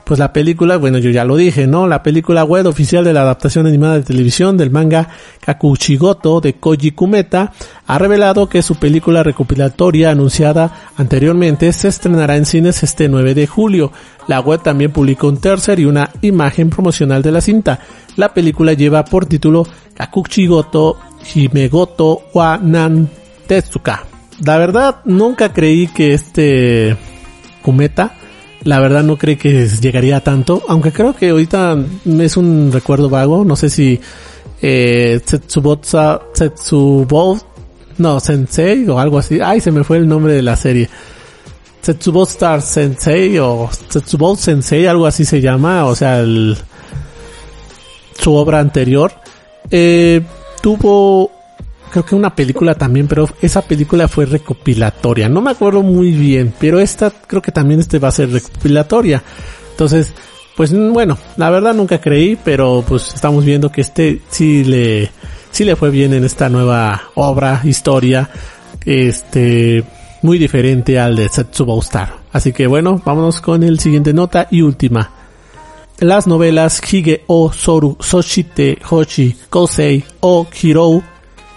Pues 0.03 0.19
la 0.19 0.33
película, 0.33 0.77
bueno, 0.77 0.97
yo 0.97 1.11
ya 1.11 1.25
lo 1.25 1.35
dije, 1.35 1.67
¿no? 1.67 1.85
La 1.85 2.01
película 2.01 2.43
web 2.43 2.65
oficial 2.65 3.03
de 3.03 3.13
la 3.13 3.21
adaptación 3.21 3.67
animada 3.67 3.93
de 3.93 4.01
televisión 4.01 4.57
del 4.57 4.71
manga 4.71 5.09
Kakushigoto 5.41 6.41
de 6.41 6.53
Koji 6.53 6.89
Kumeta 6.91 7.53
ha 7.85 7.99
revelado 7.99 8.49
que 8.49 8.63
su 8.63 8.77
película 8.77 9.21
recopilatoria 9.21 10.09
anunciada 10.09 10.89
anteriormente 10.97 11.71
se 11.71 11.89
estrenará 11.89 12.35
en 12.35 12.47
cines 12.47 12.81
este 12.81 13.07
9 13.07 13.35
de 13.35 13.45
julio. 13.45 13.91
La 14.27 14.39
web 14.39 14.59
también 14.63 14.91
publicó 14.91 15.27
un 15.27 15.37
tercer 15.37 15.79
y 15.79 15.85
una 15.85 16.09
imagen 16.23 16.71
promocional 16.71 17.21
de 17.21 17.31
la 17.31 17.41
cinta. 17.41 17.79
La 18.15 18.33
película 18.33 18.73
lleva 18.73 19.05
por 19.05 19.27
título 19.27 19.67
Kakushigoto 19.93 20.97
Himegoto 21.35 22.23
wa 22.33 22.57
Nan 22.57 23.07
Tetsuka. 23.45 24.14
La 24.43 24.57
verdad, 24.57 24.97
nunca 25.05 25.53
creí 25.53 25.87
que 25.87 26.13
este 26.13 26.97
Kumeta, 27.61 28.13
la 28.63 28.79
verdad 28.79 29.03
no 29.03 29.17
creí 29.17 29.37
que 29.37 29.67
llegaría 29.67 30.19
tanto, 30.21 30.63
aunque 30.67 30.91
creo 30.91 31.15
que 31.15 31.29
ahorita 31.29 31.77
es 32.19 32.35
un 32.35 32.71
recuerdo 32.73 33.09
vago, 33.09 33.45
no 33.45 33.55
sé 33.55 33.69
si 33.69 33.99
eh, 34.61 35.21
Tsetsubotsa, 35.23 36.19
Tetsubo, 36.33 37.39
no, 37.97 38.19
Sensei 38.19 38.87
o 38.89 38.99
algo 38.99 39.19
así, 39.19 39.39
ay 39.41 39.61
se 39.61 39.71
me 39.71 39.83
fue 39.83 39.97
el 39.97 40.07
nombre 40.07 40.33
de 40.33 40.41
la 40.41 40.55
serie. 40.55 40.89
Star 41.81 42.61
Sensei 42.63 43.37
o 43.37 43.69
Tetsubot 43.91 44.37
Sensei, 44.37 44.87
algo 44.87 45.05
así 45.05 45.23
se 45.23 45.39
llama, 45.39 45.85
o 45.85 45.95
sea, 45.95 46.19
el, 46.19 46.57
su 48.19 48.33
obra 48.33 48.59
anterior, 48.59 49.13
eh, 49.69 50.21
tuvo 50.61 51.34
creo 51.91 52.05
que 52.05 52.15
una 52.15 52.35
película 52.35 52.75
también, 52.75 53.07
pero 53.07 53.27
esa 53.41 53.61
película 53.61 54.07
fue 54.07 54.25
recopilatoria. 54.25 55.29
No 55.29 55.41
me 55.41 55.51
acuerdo 55.51 55.81
muy 55.81 56.11
bien, 56.11 56.53
pero 56.59 56.79
esta 56.79 57.09
creo 57.09 57.41
que 57.41 57.51
también 57.51 57.79
este 57.79 57.99
va 57.99 58.09
a 58.09 58.11
ser 58.11 58.31
recopilatoria. 58.31 59.23
Entonces, 59.71 60.13
pues 60.55 60.73
bueno, 60.73 61.17
la 61.37 61.49
verdad 61.49 61.73
nunca 61.73 61.99
creí, 61.99 62.37
pero 62.41 62.83
pues 62.87 63.13
estamos 63.13 63.43
viendo 63.43 63.71
que 63.71 63.81
este 63.81 64.21
sí 64.29 64.63
le, 64.63 65.11
sí 65.51 65.65
le 65.65 65.75
fue 65.75 65.89
bien 65.89 66.13
en 66.13 66.23
esta 66.23 66.49
nueva 66.49 67.09
obra, 67.15 67.61
historia, 67.63 68.29
este, 68.85 69.83
muy 70.21 70.37
diferente 70.37 70.99
al 70.99 71.15
de 71.15 71.29
Setsubo 71.29 71.79
Star. 71.81 72.19
Así 72.31 72.53
que 72.53 72.67
bueno, 72.67 73.01
vámonos 73.03 73.41
con 73.41 73.63
el 73.63 73.79
siguiente 73.79 74.13
nota 74.13 74.47
y 74.49 74.61
última. 74.61 75.11
Las 75.99 76.27
novelas 76.27 76.81
Hige 76.91 77.23
o 77.27 77.53
Soru, 77.53 77.97
Soshite, 78.01 78.79
Hoshi, 78.89 79.35
Kosei 79.49 80.03
o 80.19 80.45
Hirou 80.61 81.01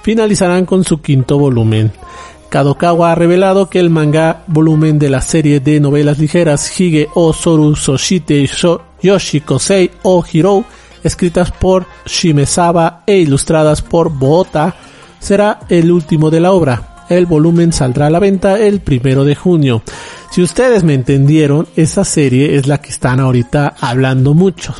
finalizarán 0.03 0.64
con 0.66 0.84
su 0.84 1.01
quinto 1.01 1.38
volumen. 1.38 1.92
Kadokawa 2.49 3.12
ha 3.12 3.14
revelado 3.14 3.68
que 3.68 3.78
el 3.78 3.90
manga 3.90 4.44
volumen 4.46 4.99
de 4.99 5.11
la 5.11 5.20
serie 5.20 5.61
de 5.61 5.80
novelas 5.80 6.18
ligeras 6.18 6.80
Hige 6.80 7.09
o 7.14 7.32
Soru 7.32 7.76
Soshite 7.76 8.49
Yoshi 9.03 9.40
Kosei 9.42 9.90
o 10.03 10.24
Hiro, 10.30 10.64
escritas 11.05 11.51
por 11.51 11.86
Shimesawa 12.07 13.03
e 13.07 13.18
ilustradas 13.18 13.82
por 13.82 14.11
Boota, 14.11 14.74
será 15.20 15.61
el 15.68 15.92
último 15.92 16.30
de 16.30 16.40
la 16.40 16.53
obra. 16.53 17.05
El 17.11 17.26
volumen 17.26 17.72
saldrá 17.72 18.07
a 18.07 18.11
la 18.11 18.18
venta 18.18 18.59
el 18.59 18.80
primero 18.80 19.24
de 19.24 19.34
junio. 19.34 19.82
Si 20.30 20.42
ustedes 20.42 20.84
me 20.84 20.94
entendieron, 20.94 21.66
esa 21.76 22.05
serie 22.05 22.57
es 22.57 22.66
la 22.66 22.80
que 22.80 22.90
están 22.90 23.20
ahorita 23.20 23.74
hablando 23.80 24.34
mucho. 24.34 24.74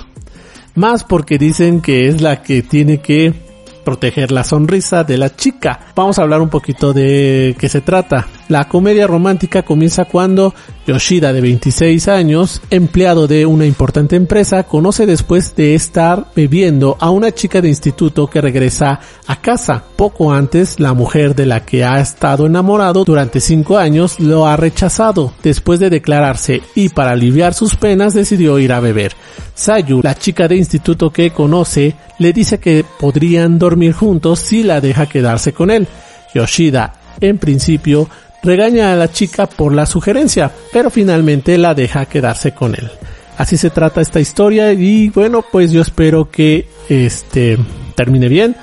Más 0.75 1.05
porque 1.05 1.39
dicen 1.39 1.81
que 1.81 2.09
es 2.09 2.21
la 2.21 2.43
que 2.43 2.63
tiene 2.63 3.01
que 3.01 3.48
proteger 3.89 4.33
la 4.33 4.45
sonrisa 4.45 5.03
de 5.03 5.17
la 5.17 5.35
chica. 5.35 5.81
Vamos 5.97 6.19
a 6.19 6.23
hablar 6.23 6.43
un 6.43 6.51
poquito 6.51 6.93
de 6.93 7.57
qué 7.59 7.71
se 7.71 7.81
trata. 7.81 8.27
La 8.49 8.67
comedia 8.67 9.07
romántica 9.07 9.63
comienza 9.63 10.07
cuando 10.07 10.55
Yoshida, 10.87 11.35
de 11.35 11.43
26 11.43 12.09
años, 12.09 12.63
empleado 12.71 13.27
de 13.27 13.45
una 13.45 13.67
importante 13.67 14.17
empresa, 14.17 14.63
conoce 14.63 15.05
después 15.05 15.55
de 15.55 15.75
estar 15.75 16.29
bebiendo 16.35 16.97
a 16.99 17.11
una 17.11 17.31
chica 17.31 17.61
de 17.61 17.69
instituto 17.69 18.27
que 18.29 18.41
regresa 18.41 19.01
a 19.27 19.37
casa. 19.43 19.85
Poco 19.97 20.33
antes, 20.33 20.81
la 20.81 20.95
mujer 20.95 21.35
de 21.35 21.45
la 21.45 21.67
que 21.67 21.85
ha 21.85 22.01
estado 22.01 22.47
enamorado 22.47 23.05
durante 23.05 23.39
5 23.39 23.77
años 23.77 24.19
lo 24.19 24.47
ha 24.47 24.57
rechazado. 24.57 25.35
Después 25.43 25.79
de 25.79 25.91
declararse 25.91 26.63
y 26.75 26.89
para 26.89 27.11
aliviar 27.11 27.53
sus 27.53 27.77
penas 27.77 28.15
decidió 28.15 28.59
ir 28.59 28.73
a 28.73 28.81
beber. 28.81 29.13
Sayu, 29.55 30.01
la 30.03 30.15
chica 30.15 30.49
de 30.49 30.57
instituto 30.57 31.11
que 31.11 31.33
conoce, 31.33 31.97
le 32.19 32.33
dice 32.33 32.59
que 32.59 32.83
podrían 32.99 33.59
dormir 33.59 33.93
juntos 33.93 34.39
si 34.39 34.63
la 34.63 34.81
deja 34.81 35.05
quedarse 35.05 35.53
con 35.53 35.71
él. 35.71 35.87
Yoshida, 36.35 36.95
en 37.21 37.39
principio, 37.39 38.09
regaña 38.43 38.93
a 38.93 38.97
la 38.97 39.11
chica 39.11 39.47
por 39.47 39.73
la 39.75 39.87
sugerencia, 39.87 40.51
pero 40.73 40.91
finalmente 40.91 41.59
la 41.59 41.75
deja 41.75 42.07
quedarse 42.07 42.53
con 42.53 42.75
él. 42.75 42.91
Así 43.37 43.57
se 43.57 43.71
trata 43.71 44.01
esta 44.01 44.21
historia 44.21 44.73
y 44.73 45.11
bueno, 45.11 45.45
pues 45.51 45.71
yo 45.71 45.81
espero 45.81 46.31
que 46.31 46.69
este 46.89 47.57
termine 47.95 48.29
bien. 48.29 48.57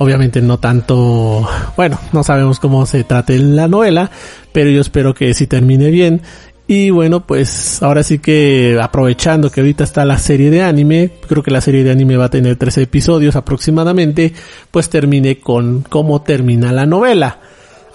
Obviamente 0.00 0.40
no 0.40 0.58
tanto, 0.58 1.48
bueno, 1.76 1.98
no 2.12 2.22
sabemos 2.22 2.60
cómo 2.60 2.86
se 2.86 3.02
trate 3.04 3.38
la 3.38 3.66
novela, 3.66 4.10
pero 4.52 4.70
yo 4.70 4.80
espero 4.80 5.14
que 5.14 5.34
sí 5.34 5.46
termine 5.46 5.90
bien. 5.90 6.22
Y 6.70 6.90
bueno, 6.90 7.26
pues 7.26 7.82
ahora 7.82 8.02
sí 8.02 8.18
que 8.18 8.78
aprovechando 8.80 9.50
que 9.50 9.60
ahorita 9.60 9.84
está 9.84 10.04
la 10.04 10.18
serie 10.18 10.50
de 10.50 10.62
anime, 10.62 11.10
creo 11.26 11.42
que 11.42 11.50
la 11.50 11.62
serie 11.62 11.82
de 11.82 11.90
anime 11.90 12.18
va 12.18 12.26
a 12.26 12.30
tener 12.30 12.56
13 12.56 12.82
episodios 12.82 13.34
aproximadamente, 13.34 14.34
pues 14.70 14.90
termine 14.90 15.40
con 15.40 15.80
cómo 15.88 16.20
termina 16.20 16.70
la 16.70 16.84
novela. 16.84 17.38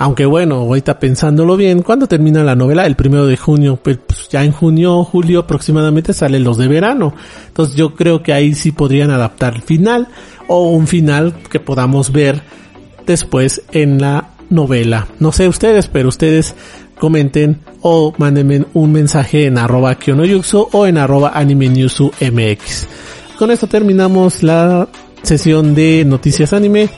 Aunque 0.04 0.26
bueno, 0.26 0.56
ahorita 0.56 1.00
pensándolo 1.00 1.56
bien, 1.56 1.82
¿cuándo 1.82 2.08
termina 2.08 2.44
la 2.44 2.58
novela? 2.58 2.86
El 2.86 2.98
primero 2.98 3.26
de 3.26 3.38
junio, 3.38 3.80
pues, 3.82 4.00
pues 4.06 4.28
ya 4.28 4.44
en 4.44 4.52
junio, 4.52 5.06
julio 5.06 5.40
aproximadamente 5.40 6.12
salen 6.12 6.44
los 6.44 6.58
de 6.58 6.68
verano. 6.68 7.14
Entonces 7.48 7.78
yo 7.78 7.96
creo 7.96 8.22
que 8.22 8.34
ahí 8.34 8.54
sí 8.54 8.74
podrían 8.74 9.12
adaptar 9.12 9.56
el 9.56 9.62
final 9.62 10.10
o 10.50 10.72
un 10.72 10.88
final 10.88 11.34
que 11.50 11.62
podamos 11.62 12.12
ver 12.12 12.42
después 13.06 13.62
en 13.72 14.02
la 14.02 14.32
novela. 14.50 15.08
No 15.20 15.32
sé 15.32 15.48
ustedes, 15.48 15.88
pero 15.88 16.10
ustedes 16.10 16.54
comenten 17.00 17.62
o 17.80 18.14
mándenme 18.18 18.66
un 18.74 18.92
mensaje 18.92 19.46
en 19.46 19.58
arroba 19.58 19.96
kionoyuxu 19.96 20.68
o 20.74 20.86
en 20.86 20.98
arroba 20.98 21.32
anime 21.34 21.70
mx. 21.70 22.88
Con 23.40 23.52
esto 23.52 23.68
terminamos 23.68 24.44
la 24.44 24.86
sesión 25.22 25.74
de 25.74 26.04
noticias 26.04 26.52
anime. 26.52 26.90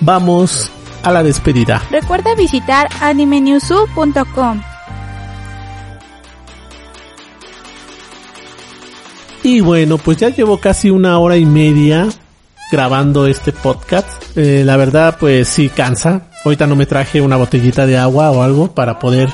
Vamos 0.00 0.70
a 1.04 1.12
la 1.12 1.22
despedida. 1.22 1.82
Recuerda 1.90 2.34
visitar 2.34 2.88
animenewsu.com. 3.00 4.62
Y 9.42 9.60
bueno, 9.60 9.98
pues 9.98 10.16
ya 10.16 10.30
llevo 10.30 10.58
casi 10.58 10.88
una 10.88 11.18
hora 11.18 11.36
y 11.36 11.44
media 11.44 12.08
grabando 12.72 13.26
este 13.26 13.52
podcast. 13.52 14.08
Eh, 14.36 14.62
la 14.64 14.78
verdad, 14.78 15.18
pues 15.20 15.48
sí 15.48 15.68
cansa. 15.68 16.28
Ahorita 16.44 16.66
no 16.66 16.76
me 16.76 16.86
traje 16.86 17.20
una 17.20 17.36
botellita 17.36 17.86
de 17.86 17.98
agua 17.98 18.30
o 18.30 18.42
algo 18.42 18.74
para 18.74 18.98
poder, 18.98 19.28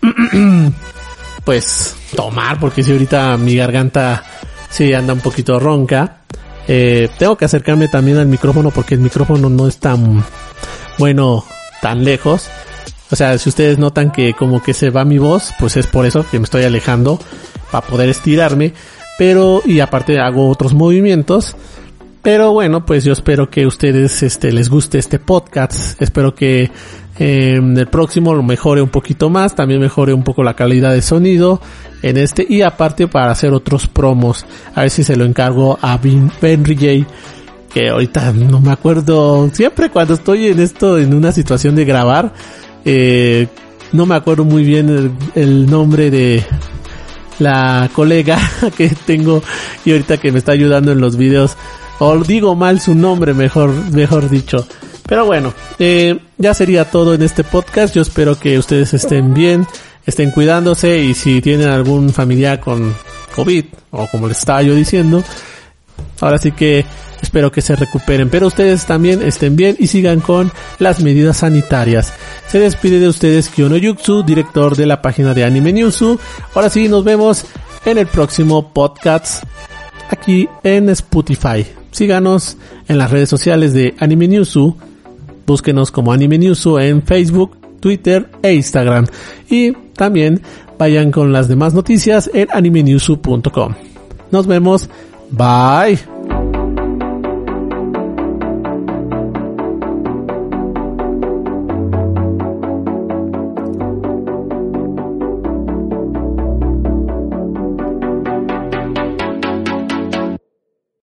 pues, 1.44 1.96
tomar, 2.14 2.60
porque 2.60 2.84
si 2.84 2.92
ahorita 2.92 3.36
mi 3.36 3.56
garganta 3.56 4.22
sí 4.70 4.94
anda 4.94 5.12
un 5.12 5.20
poquito 5.20 5.58
ronca. 5.58 6.22
Eh, 6.68 7.08
tengo 7.18 7.36
que 7.36 7.46
acercarme 7.46 7.88
también 7.88 8.18
al 8.18 8.26
micrófono 8.26 8.70
porque 8.70 8.94
el 8.94 9.00
micrófono 9.00 9.48
no 9.48 9.66
es 9.66 9.78
tan 9.78 10.22
bueno, 10.98 11.44
tan 11.80 12.04
lejos. 12.04 12.48
O 13.10 13.16
sea, 13.16 13.38
si 13.38 13.48
ustedes 13.48 13.78
notan 13.78 14.10
que 14.10 14.34
como 14.34 14.62
que 14.62 14.74
se 14.74 14.90
va 14.90 15.04
mi 15.04 15.18
voz, 15.18 15.52
pues 15.58 15.76
es 15.76 15.86
por 15.86 16.04
eso 16.04 16.26
que 16.30 16.38
me 16.38 16.44
estoy 16.44 16.64
alejando 16.64 17.18
para 17.70 17.86
poder 17.86 18.08
estirarme. 18.08 18.74
Pero, 19.16 19.62
y 19.64 19.80
aparte 19.80 20.20
hago 20.20 20.48
otros 20.48 20.74
movimientos. 20.74 21.56
Pero 22.22 22.52
bueno, 22.52 22.84
pues 22.84 23.04
yo 23.04 23.12
espero 23.12 23.48
que 23.48 23.66
ustedes 23.66 24.22
este, 24.22 24.52
les 24.52 24.68
guste 24.68 24.98
este 24.98 25.18
podcast. 25.18 26.00
Espero 26.02 26.34
que 26.34 26.70
eh, 27.18 27.54
el 27.54 27.86
próximo 27.86 28.34
lo 28.34 28.42
mejore 28.42 28.82
un 28.82 28.90
poquito 28.90 29.30
más. 29.30 29.54
También 29.54 29.80
mejore 29.80 30.12
un 30.12 30.22
poco 30.22 30.42
la 30.42 30.54
calidad 30.54 30.92
de 30.92 31.00
sonido 31.00 31.60
en 32.02 32.18
este. 32.18 32.46
Y 32.48 32.62
aparte 32.62 33.08
para 33.08 33.30
hacer 33.30 33.52
otros 33.52 33.86
promos. 33.86 34.44
A 34.74 34.82
ver 34.82 34.90
si 34.90 35.02
se 35.02 35.16
lo 35.16 35.24
encargo 35.24 35.78
a 35.80 35.96
Ben 35.96 36.30
J 36.30 37.06
que 37.72 37.90
ahorita 37.90 38.32
no 38.32 38.60
me 38.60 38.72
acuerdo, 38.72 39.50
siempre 39.52 39.90
cuando 39.90 40.14
estoy 40.14 40.48
en 40.48 40.60
esto, 40.60 40.98
en 40.98 41.14
una 41.14 41.32
situación 41.32 41.74
de 41.74 41.84
grabar, 41.84 42.32
eh, 42.84 43.46
no 43.92 44.06
me 44.06 44.14
acuerdo 44.14 44.44
muy 44.44 44.64
bien 44.64 45.14
el, 45.34 45.66
nombre 45.66 46.10
de 46.10 46.44
la 47.38 47.88
colega 47.92 48.38
que 48.76 48.88
tengo 48.88 49.42
y 49.84 49.92
ahorita 49.92 50.16
que 50.18 50.32
me 50.32 50.38
está 50.38 50.52
ayudando 50.52 50.92
en 50.92 51.00
los 51.00 51.16
videos, 51.16 51.56
o 51.98 52.16
digo 52.18 52.54
mal 52.54 52.80
su 52.80 52.94
nombre, 52.94 53.34
mejor, 53.34 53.70
mejor 53.92 54.28
dicho. 54.30 54.66
Pero 55.06 55.24
bueno, 55.24 55.54
eh, 55.78 56.18
ya 56.36 56.52
sería 56.52 56.90
todo 56.90 57.14
en 57.14 57.22
este 57.22 57.42
podcast. 57.42 57.94
Yo 57.94 58.02
espero 58.02 58.38
que 58.38 58.58
ustedes 58.58 58.92
estén 58.92 59.32
bien, 59.32 59.66
estén 60.04 60.30
cuidándose 60.30 60.98
y 60.98 61.14
si 61.14 61.40
tienen 61.40 61.70
algún 61.70 62.10
familiar 62.10 62.60
con 62.60 62.94
COVID 63.34 63.64
o 63.90 64.06
como 64.08 64.28
les 64.28 64.38
estaba 64.38 64.62
yo 64.62 64.74
diciendo, 64.74 65.24
ahora 66.20 66.36
sí 66.38 66.52
que 66.52 66.84
Espero 67.28 67.52
que 67.52 67.60
se 67.60 67.76
recuperen, 67.76 68.30
pero 68.30 68.46
ustedes 68.46 68.86
también 68.86 69.20
estén 69.20 69.54
bien 69.54 69.76
y 69.78 69.88
sigan 69.88 70.20
con 70.20 70.50
las 70.78 71.02
medidas 71.02 71.36
sanitarias. 71.36 72.10
Se 72.46 72.58
despide 72.58 73.00
de 73.00 73.06
ustedes 73.06 73.50
Kyono 73.50 73.76
Yuksu, 73.76 74.22
director 74.22 74.74
de 74.76 74.86
la 74.86 75.02
página 75.02 75.34
de 75.34 75.44
Anime 75.44 75.74
Newsu. 75.74 76.18
Ahora 76.54 76.70
sí, 76.70 76.88
nos 76.88 77.04
vemos 77.04 77.44
en 77.84 77.98
el 77.98 78.06
próximo 78.06 78.72
podcast 78.72 79.44
aquí 80.08 80.48
en 80.62 80.88
Spotify. 80.88 81.66
Síganos 81.90 82.56
en 82.88 82.96
las 82.96 83.10
redes 83.10 83.28
sociales 83.28 83.74
de 83.74 83.94
Anime 83.98 84.26
Newsu. 84.26 84.74
Búsquenos 85.46 85.90
como 85.90 86.12
Anime 86.14 86.38
Newsu 86.38 86.78
en 86.78 87.02
Facebook, 87.02 87.58
Twitter 87.78 88.30
e 88.40 88.54
Instagram. 88.54 89.04
Y 89.50 89.72
también 89.92 90.40
vayan 90.78 91.10
con 91.10 91.30
las 91.30 91.46
demás 91.46 91.74
noticias 91.74 92.30
en 92.32 92.48
animenewsu.com. 92.50 93.74
Nos 94.30 94.46
vemos. 94.46 94.88
Bye. 95.30 96.17